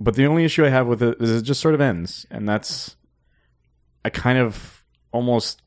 but 0.00 0.16
the 0.16 0.26
only 0.26 0.44
issue 0.44 0.64
I 0.64 0.70
have 0.70 0.88
with 0.88 1.02
it 1.02 1.18
is 1.20 1.30
it 1.30 1.42
just 1.42 1.60
sort 1.60 1.74
of 1.74 1.80
ends, 1.80 2.26
and 2.30 2.48
that's 2.48 2.96
a 4.04 4.10
kind 4.10 4.38
of 4.38 4.82
almost 5.12 5.62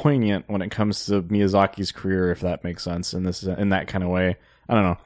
poignant 0.00 0.48
when 0.48 0.62
it 0.62 0.70
comes 0.70 1.06
to 1.06 1.22
Miyazaki's 1.22 1.92
career, 1.92 2.30
if 2.30 2.40
that 2.40 2.64
makes 2.64 2.82
sense 2.82 3.14
in 3.14 3.24
this 3.24 3.42
in 3.42 3.70
that 3.70 3.88
kind 3.88 4.04
of 4.04 4.10
way. 4.10 4.36
I 4.68 4.74
don't 4.74 4.98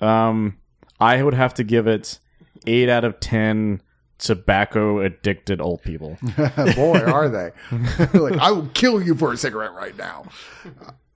know. 0.00 0.06
Um, 0.06 0.58
I 1.00 1.22
would 1.22 1.34
have 1.34 1.54
to 1.54 1.64
give 1.64 1.86
it 1.86 2.18
eight 2.66 2.88
out 2.88 3.04
of 3.04 3.20
ten 3.20 3.80
tobacco 4.18 5.00
addicted 5.00 5.60
old 5.60 5.82
people. 5.82 6.16
Boy, 6.76 7.00
are 7.00 7.28
they! 7.28 7.50
like 8.18 8.38
I 8.38 8.50
will 8.50 8.68
kill 8.74 9.02
you 9.02 9.14
for 9.14 9.32
a 9.32 9.36
cigarette 9.36 9.72
right 9.74 9.96
now. 9.96 10.24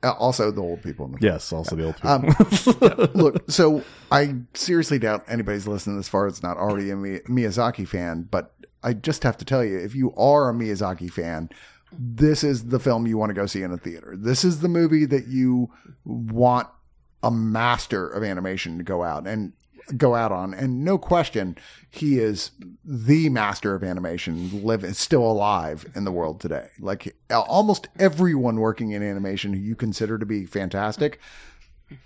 Uh, 0.03 0.13
also, 0.13 0.53
the 0.53 0.61
old 0.61 0.83
people 0.83 1.07
in 1.07 1.13
the 1.13 1.19
yes, 1.21 1.53
also 1.53 1.75
the 1.75 1.85
old 1.85 1.97
people. 1.97 2.11
Um, 2.11 3.11
look, 3.15 3.51
so 3.51 3.83
I 4.13 4.37
seriously 4.55 4.99
doubt 4.99 5.25
anybody's 5.27 5.67
listening 5.67 5.97
this 5.97 6.09
far 6.09 6.29
that's 6.29 6.43
not 6.43 6.57
already 6.57 6.91
a 6.91 6.97
Mi- 6.97 7.21
Miyazaki 7.29 7.87
fan, 7.87 8.29
but 8.31 8.55
I 8.83 8.93
just 8.93 9.25
have 9.25 9.37
to 9.39 9.45
tell 9.45 9.65
you, 9.65 9.77
if 9.79 9.97
you 9.97 10.15
are 10.15 10.51
a 10.51 10.55
Miyazaki 10.55 11.11
fan, 11.13 11.51
this 11.93 12.45
is 12.45 12.67
the 12.67 12.81
film 12.81 13.07
you 13.07 13.19
want 13.19 13.31
to 13.31 13.35
go 13.35 13.47
see 13.47 13.63
in 13.63 13.73
a 13.73 13.79
theater. 13.79 14.15
This 14.17 14.45
is 14.45 14.61
the 14.61 14.69
movie 14.69 15.05
that 15.07 15.27
you 15.27 15.71
want 16.05 16.69
a 17.23 17.31
master 17.31 18.09
of 18.09 18.23
animation 18.23 18.79
to 18.79 18.85
go 18.85 19.03
out 19.03 19.27
and 19.27 19.53
go 19.97 20.15
out 20.15 20.33
on. 20.33 20.53
And 20.55 20.85
no 20.85 20.99
question, 20.99 21.57
he 21.91 22.19
is 22.19 22.51
the 22.85 23.29
master 23.31 23.75
of 23.75 23.83
animation, 23.83 24.63
living, 24.65 24.93
still 24.93 25.25
alive 25.25 25.87
in 25.95 26.05
the 26.05 26.13
world 26.13 26.41
today. 26.41 26.69
Like 26.79 27.17
almost 27.31 27.89
everyone 27.99 28.57
working 28.57 28.93
in 28.93 29.03
animation 29.03 29.55
who 29.55 29.61
you 29.61 29.75
consider 29.75 30.19
to 30.19 30.27
be 30.27 30.45
fantastic 30.45 31.19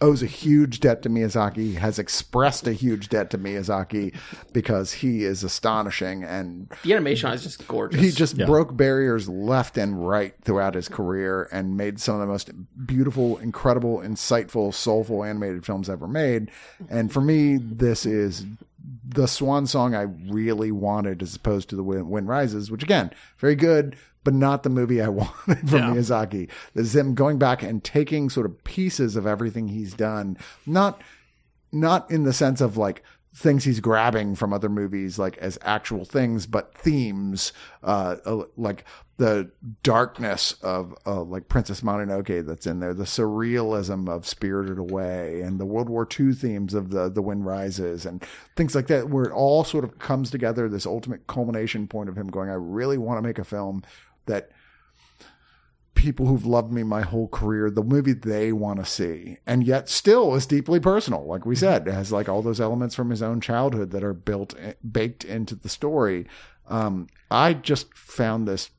owes 0.01 0.23
a 0.23 0.27
huge 0.27 0.81
debt 0.81 1.03
to 1.03 1.09
Miyazaki, 1.11 1.75
has 1.77 1.99
expressed 1.99 2.67
a 2.67 2.73
huge 2.73 3.09
debt 3.09 3.31
to 3.31 3.39
Miyazaki 3.39 4.15
because 4.53 4.93
he 4.93 5.25
is 5.25 5.43
astonishing 5.43 6.23
and 6.23 6.69
The 6.85 6.93
animation 6.93 7.31
is 7.33 7.43
just 7.43 7.67
gorgeous. 7.67 8.01
he 8.01 8.11
just 8.11 8.37
broke 8.39 8.77
barriers 8.77 9.29
left 9.29 9.77
and 9.77 10.07
right 10.07 10.35
throughout 10.43 10.75
his 10.75 10.89
career 10.89 11.49
and 11.53 11.77
made 11.77 12.01
some 12.01 12.15
of 12.15 12.21
the 12.21 12.27
most 12.27 12.51
beautiful, 12.87 13.39
incredible, 13.39 13.99
insightful, 13.99 14.73
soulful 14.73 15.25
animated 15.25 15.65
films 15.65 15.91
ever 15.91 16.07
made. 16.07 16.51
And 16.89 17.13
for 17.13 17.21
me, 17.21 17.57
this 17.57 18.07
is 18.07 18.47
the 19.05 19.29
swan 19.29 19.67
song 19.67 19.95
I 19.95 20.03
really 20.03 20.73
wanted 20.73 21.23
as 21.23 21.37
opposed 21.37 21.69
to 21.71 21.77
the 21.77 21.83
Wind, 21.85 22.09
Wind 22.09 22.29
Rises, 22.29 22.71
which 22.71 22.83
again, 22.83 23.11
very 23.39 23.55
good, 23.55 23.97
but 24.25 24.35
not 24.35 24.63
the 24.63 24.71
movie 24.71 25.01
I 25.01 25.09
wanted 25.09 25.69
from 25.69 25.81
Miyazaki. 25.95 26.49
This 26.75 26.87
is 26.87 26.97
him 26.97 27.15
going 27.15 27.39
back 27.39 27.63
and 27.63 27.83
taking 27.83 28.31
sort 28.31 28.47
of 28.47 28.63
pieces 28.65 29.17
of 29.17 29.27
everything 29.27 29.69
he's 29.69 29.95
done, 29.95 30.37
not 30.67 31.01
not 31.73 32.11
in 32.11 32.25
the 32.25 32.33
sense 32.33 32.61
of 32.61 32.77
like 32.77 33.03
things 33.35 33.65
he's 33.65 33.81
grabbing 33.81 34.35
from 34.35 34.53
other 34.53 34.69
movies 34.69 35.19
like 35.19 35.39
as 35.39 35.59
actual 35.63 36.05
things 36.05 36.47
but 36.47 36.75
themes 36.75 37.53
uh, 37.83 38.17
uh 38.27 38.45
like 38.59 38.85
the 39.17 39.51
darkness 39.83 40.53
of 40.63 40.95
uh, 41.07 41.23
like 41.23 41.49
princess 41.49 41.81
mononoke 41.81 42.45
that's 42.47 42.67
in 42.67 42.81
there 42.81 42.93
the 42.93 43.05
surrealism 43.05 44.07
of 44.07 44.27
spirited 44.27 44.79
away 44.79 45.41
and 45.41 45.59
the 45.59 45.65
world 45.65 45.89
war 45.89 46.07
ii 46.21 46.33
themes 46.33 46.75
of 46.75 46.91
the 46.91 47.09
the 47.09 47.23
wind 47.23 47.47
rises 47.47 48.05
and 48.05 48.23
things 48.55 48.75
like 48.75 48.87
that 48.89 49.09
where 49.09 49.25
it 49.25 49.33
all 49.33 49.65
sort 49.65 49.85
of 49.85 49.99
comes 49.99 50.31
together 50.31 50.69
this 50.69 50.85
ultimate 50.85 51.27
culmination 51.27 51.87
point 51.87 52.11
of 52.11 52.17
him 52.17 52.29
going 52.29 52.51
i 52.51 52.55
really 52.55 52.99
want 52.99 53.17
to 53.17 53.27
make 53.27 53.39
a 53.39 53.45
film 53.45 53.83
that 54.27 54.51
people 55.95 56.27
who've 56.27 56.47
loved 56.47 56.73
me 56.73 56.83
my 56.83 57.03
whole 57.03 57.29
career, 57.29 57.71
the 57.71 57.83
movie 57.83 58.13
they 58.13 58.53
want 58.53 58.79
to 58.79 58.85
see, 58.85 59.39
and 59.47 59.65
yet 59.65 59.89
still 59.89 60.35
is 60.35 60.47
deeply 60.47 60.81
personal. 60.81 61.25
Like 61.25 61.47
we 61.47 61.55
said, 61.55 61.87
it 61.87 61.93
has 61.93 62.11
like 62.11 62.29
all 62.29 62.43
those 62.43 62.61
elements 62.61 62.95
from 62.95 63.11
his 63.11 63.23
own 63.23 63.41
childhood 63.41 63.91
that 63.93 64.03
are 64.03 64.15
built 64.15 64.55
baked 64.91 65.25
into 65.25 65.55
the 65.55 65.69
story. 65.69 66.27
Um, 66.69 67.09
I 67.31 67.55
just 67.55 67.95
found 67.95 68.49
this 68.49 68.71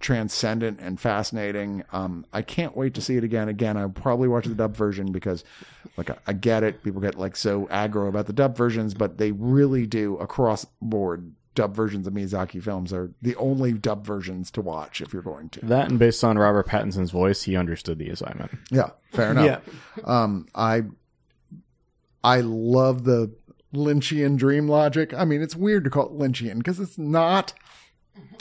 transcendent 0.00 0.78
and 0.80 1.00
fascinating. 1.00 1.84
Um, 1.92 2.24
I 2.32 2.42
can't 2.42 2.76
wait 2.76 2.94
to 2.94 3.00
see 3.00 3.16
it 3.16 3.24
again. 3.24 3.48
Again, 3.48 3.76
I'll 3.76 3.88
probably 3.88 4.28
watch 4.28 4.44
the 4.44 4.54
dub 4.54 4.76
version 4.76 5.10
because, 5.10 5.44
like, 5.96 6.10
I, 6.10 6.16
I 6.26 6.32
get 6.34 6.62
it. 6.62 6.82
People 6.84 7.00
get 7.00 7.18
like 7.18 7.36
so 7.36 7.66
aggro 7.66 8.08
about 8.08 8.26
the 8.26 8.32
dub 8.32 8.56
versions, 8.56 8.94
but 8.94 9.18
they 9.18 9.32
really 9.32 9.86
do 9.86 10.16
across 10.18 10.66
board. 10.80 11.32
Dub 11.58 11.74
versions 11.74 12.06
of 12.06 12.12
Miyazaki 12.12 12.62
films 12.62 12.92
are 12.92 13.10
the 13.20 13.34
only 13.34 13.72
dub 13.72 14.06
versions 14.06 14.48
to 14.52 14.60
watch 14.60 15.00
if 15.00 15.12
you're 15.12 15.22
going 15.22 15.48
to. 15.48 15.66
that 15.66 15.88
and 15.90 15.98
based 15.98 16.22
on 16.22 16.38
Robert 16.38 16.68
Pattinson's 16.68 17.10
voice, 17.10 17.42
he 17.42 17.56
understood 17.56 17.98
the 17.98 18.10
assignment. 18.10 18.52
Yeah, 18.70 18.90
fair 19.10 19.32
enough. 19.32 19.44
Yeah. 19.44 20.04
Um, 20.04 20.46
I 20.54 20.84
I 22.22 22.42
love 22.42 23.02
the 23.02 23.34
Lynchian 23.74 24.36
dream 24.36 24.68
logic. 24.68 25.12
I 25.12 25.24
mean, 25.24 25.42
it's 25.42 25.56
weird 25.56 25.82
to 25.82 25.90
call 25.90 26.06
it 26.06 26.12
Lynchian 26.12 26.58
because 26.58 26.78
it's 26.78 26.96
not, 26.96 27.54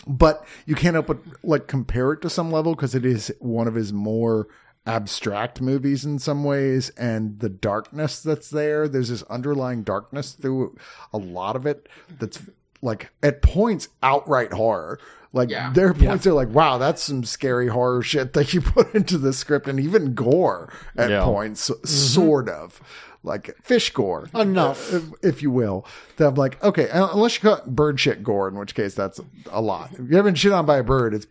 but 0.05 0.45
you 0.67 0.75
can't 0.75 0.93
help 0.93 1.07
but 1.07 1.17
like 1.41 1.65
compare 1.65 2.13
it 2.13 2.21
to 2.21 2.29
some 2.29 2.51
level 2.51 2.75
because 2.75 2.93
it 2.93 3.03
is 3.03 3.33
one 3.39 3.67
of 3.67 3.73
his 3.73 3.91
more 3.91 4.47
abstract 4.85 5.59
movies 5.59 6.05
in 6.05 6.19
some 6.19 6.43
ways 6.43 6.91
and 6.91 7.39
the 7.39 7.49
darkness 7.49 8.21
that's 8.21 8.49
there 8.51 8.87
there's 8.87 9.09
this 9.09 9.21
underlying 9.23 9.83
darkness 9.83 10.31
through 10.31 10.73
a 11.11 11.17
lot 11.17 11.57
of 11.57 11.65
it 11.65 11.89
that's 12.19 12.43
like 12.81 13.11
at 13.23 13.41
points 13.41 13.89
outright 14.03 14.53
horror. 14.53 14.99
Like 15.33 15.49
Yeah. 15.49 15.71
there 15.73 15.87
are 15.89 15.93
points 15.93 16.23
that 16.23 16.31
are 16.31 16.33
like 16.33 16.49
wow 16.49 16.77
that's 16.77 17.03
some 17.03 17.23
scary 17.23 17.67
horror 17.67 18.01
shit 18.01 18.33
that 18.33 18.53
you 18.53 18.61
put 18.75 18.93
into 18.95 19.17
the 19.17 19.33
script 19.33 19.67
and 19.67 19.79
even 19.79 20.13
gore 20.13 20.71
at 20.95 21.09
Yeah. 21.09 21.23
points 21.23 21.69
mm-hmm. 21.69 21.85
sort 21.85 22.49
of. 22.49 22.81
Like 23.23 23.55
fish 23.61 23.91
gore. 23.91 24.29
Enough. 24.33 24.93
Uh, 24.93 24.97
if, 24.97 25.03
if 25.23 25.41
you 25.41 25.51
will. 25.51 25.85
That 26.15 26.27
I'm 26.29 26.35
like 26.35 26.63
okay 26.63 26.89
uh, 26.89 27.09
unless 27.13 27.35
you 27.35 27.41
cut 27.49 27.75
bird 27.75 27.99
shit 27.99 28.23
gore 28.23 28.47
in 28.47 28.55
which 28.57 28.73
case 28.73 28.95
that's 28.95 29.19
a 29.51 29.61
lot. 29.61 29.91
If 29.93 30.09
you 30.09 30.15
haven't 30.15 30.35
shit 30.35 30.53
on 30.53 30.65
by 30.65 30.77
a 30.77 30.83
bird 30.83 31.13
it's 31.13 31.27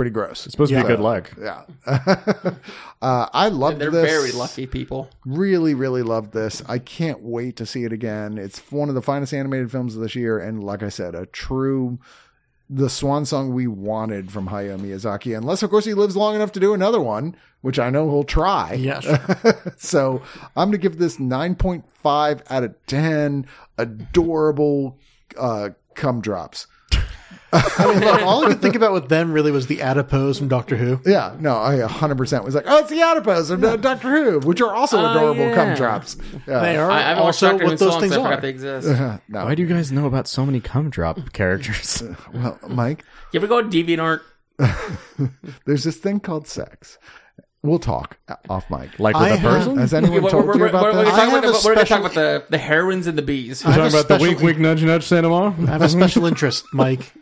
pretty 0.00 0.10
gross 0.10 0.46
It's 0.46 0.52
supposed 0.52 0.70
to 0.70 0.76
Yeah. 0.76 0.82
be 0.84 0.88
good 0.88 1.00
luck. 1.00 1.30
yeah 1.38 1.64
uh, 3.02 3.26
I 3.34 3.48
loved 3.48 3.78
They're 3.80 3.90
this 3.90 4.10
very 4.10 4.32
lucky 4.32 4.66
people. 4.66 5.10
really 5.26 5.74
really 5.74 6.02
loved 6.02 6.32
this 6.32 6.62
i 6.68 6.78
can't 6.78 7.20
wait 7.22 7.56
to 7.56 7.66
see 7.66 7.84
it 7.84 7.92
again 7.92 8.38
it's 8.38 8.58
one 8.72 8.88
of 8.88 8.94
the 8.94 9.02
finest 9.02 9.34
animated 9.34 9.70
films 9.70 9.94
of 9.96 10.00
this 10.02 10.14
year 10.14 10.38
and 10.38 10.64
like 10.64 10.82
i 10.82 10.88
said 10.88 11.14
a 11.14 11.26
true 11.26 11.98
the 12.70 12.88
swan 12.88 13.26
song 13.26 13.52
we 13.52 13.66
wanted 13.66 14.30
from 14.32 14.48
hayao 14.48 14.78
miyazaki 14.78 15.36
unless 15.36 15.62
of 15.62 15.68
course 15.70 15.84
he 15.84 15.92
lives 15.92 16.16
long 16.16 16.34
enough 16.34 16.52
to 16.52 16.60
do 16.60 16.72
another 16.72 17.00
one 17.00 17.36
which 17.60 17.78
i 17.78 17.90
know 17.90 18.08
he'll 18.10 18.24
try 18.24 18.72
Yeah, 18.74 19.00
sure. 19.06 19.74
so 19.76 20.22
i'm 20.56 20.68
gonna 20.68 20.78
give 20.78 20.96
this 20.98 21.16
9.5 21.18 22.42
out 22.50 22.64
of 22.64 22.74
10 22.86 23.46
adorable 23.76 24.98
uh 25.36 25.70
cum 25.94 26.20
drops 26.20 26.66
I 27.52 27.86
mean, 27.94 28.00
look, 28.00 28.22
all 28.22 28.44
I 28.44 28.48
could 28.48 28.62
think 28.62 28.74
about 28.76 28.92
with 28.92 29.08
them 29.08 29.32
really 29.32 29.50
was 29.50 29.66
the 29.66 29.82
adipose 29.82 30.38
from 30.38 30.48
Doctor 30.48 30.76
Who. 30.76 31.00
yeah, 31.04 31.36
no, 31.40 31.56
I 31.56 31.76
100% 31.78 32.44
was 32.44 32.54
like, 32.54 32.64
oh, 32.66 32.78
it's 32.78 32.90
the 32.90 33.00
adipose 33.02 33.50
of 33.50 33.62
uh, 33.64 33.76
Doctor 33.76 34.08
Who, 34.10 34.40
which 34.46 34.60
are 34.60 34.72
also 34.74 34.98
Oh, 34.98 35.10
adorable 35.10 35.46
yeah. 35.46 35.54
cum 35.54 35.74
drops. 35.74 36.16
Yeah. 36.46 36.60
They 36.60 36.76
are 36.76 36.90
I, 36.90 36.98
I 36.98 37.02
haven't 37.02 37.24
watched 37.24 37.42
also 37.42 37.48
Doctor 37.50 37.64
Who 37.64 37.70
what 37.70 37.78
so 37.78 37.84
those 37.86 37.92
long, 37.94 38.00
things 38.02 38.14
so 38.14 38.20
I 38.20 38.24
forgot 38.24 38.38
are. 38.38 38.40
they 38.42 38.48
exist. 38.50 38.88
no, 39.28 39.44
Why 39.44 39.54
do 39.54 39.62
you 39.62 39.68
guys 39.68 39.90
know 39.90 40.06
about 40.06 40.28
so 40.28 40.46
many 40.46 40.60
cum 40.60 40.90
drop 40.90 41.18
characters? 41.32 42.02
well, 42.32 42.58
Mike, 42.68 43.04
You 43.32 43.40
ever 43.40 43.46
go 43.46 43.62
to 43.62 43.68
DeviantArt? 43.68 44.20
there's 45.66 45.84
this 45.84 45.96
thing 45.96 46.20
called 46.20 46.46
sex. 46.46 46.98
We'll 47.62 47.78
talk 47.78 48.16
off 48.48 48.70
mic. 48.70 48.98
Like 48.98 49.14
with 49.14 49.22
I 49.24 49.28
a 49.30 49.36
have- 49.36 49.42
person? 49.52 49.76
Has 49.76 49.92
We're, 49.92 49.98
anyone 49.98 50.22
we're, 50.22 50.30
told 50.30 50.46
we're, 50.46 50.54
you 50.54 50.60
we're, 50.60 50.66
about 50.68 50.82
we're, 50.82 50.92
that? 50.92 51.04
gonna 51.04 51.10
talk 51.10 51.18
I 51.18 51.26
about, 51.26 51.44
have 51.44 51.44
a 51.44 51.58
the, 51.58 51.62
we're 51.64 51.74
gonna 51.74 51.86
talk 51.86 51.86
special- 51.86 52.06
about 52.06 52.14
the, 52.14 52.50
the 52.50 52.58
heroines 52.58 53.06
and 53.06 53.18
the 53.18 53.22
bees. 53.22 53.62
I 53.64 53.72
have 53.72 53.76
Talking 53.76 53.84
a 53.84 54.00
about 54.00 54.08
the 54.08 54.14
special- 54.14 54.26
wink, 54.34 54.40
wink, 54.40 54.58
nudge, 54.58 54.82
nudge, 54.82 55.04
Santa 55.04 55.28
Ma? 55.28 55.48
I 55.48 55.50
have 55.66 55.82
a 55.82 55.88
special 55.90 56.24
interest, 56.24 56.64
Mike. 56.72 57.12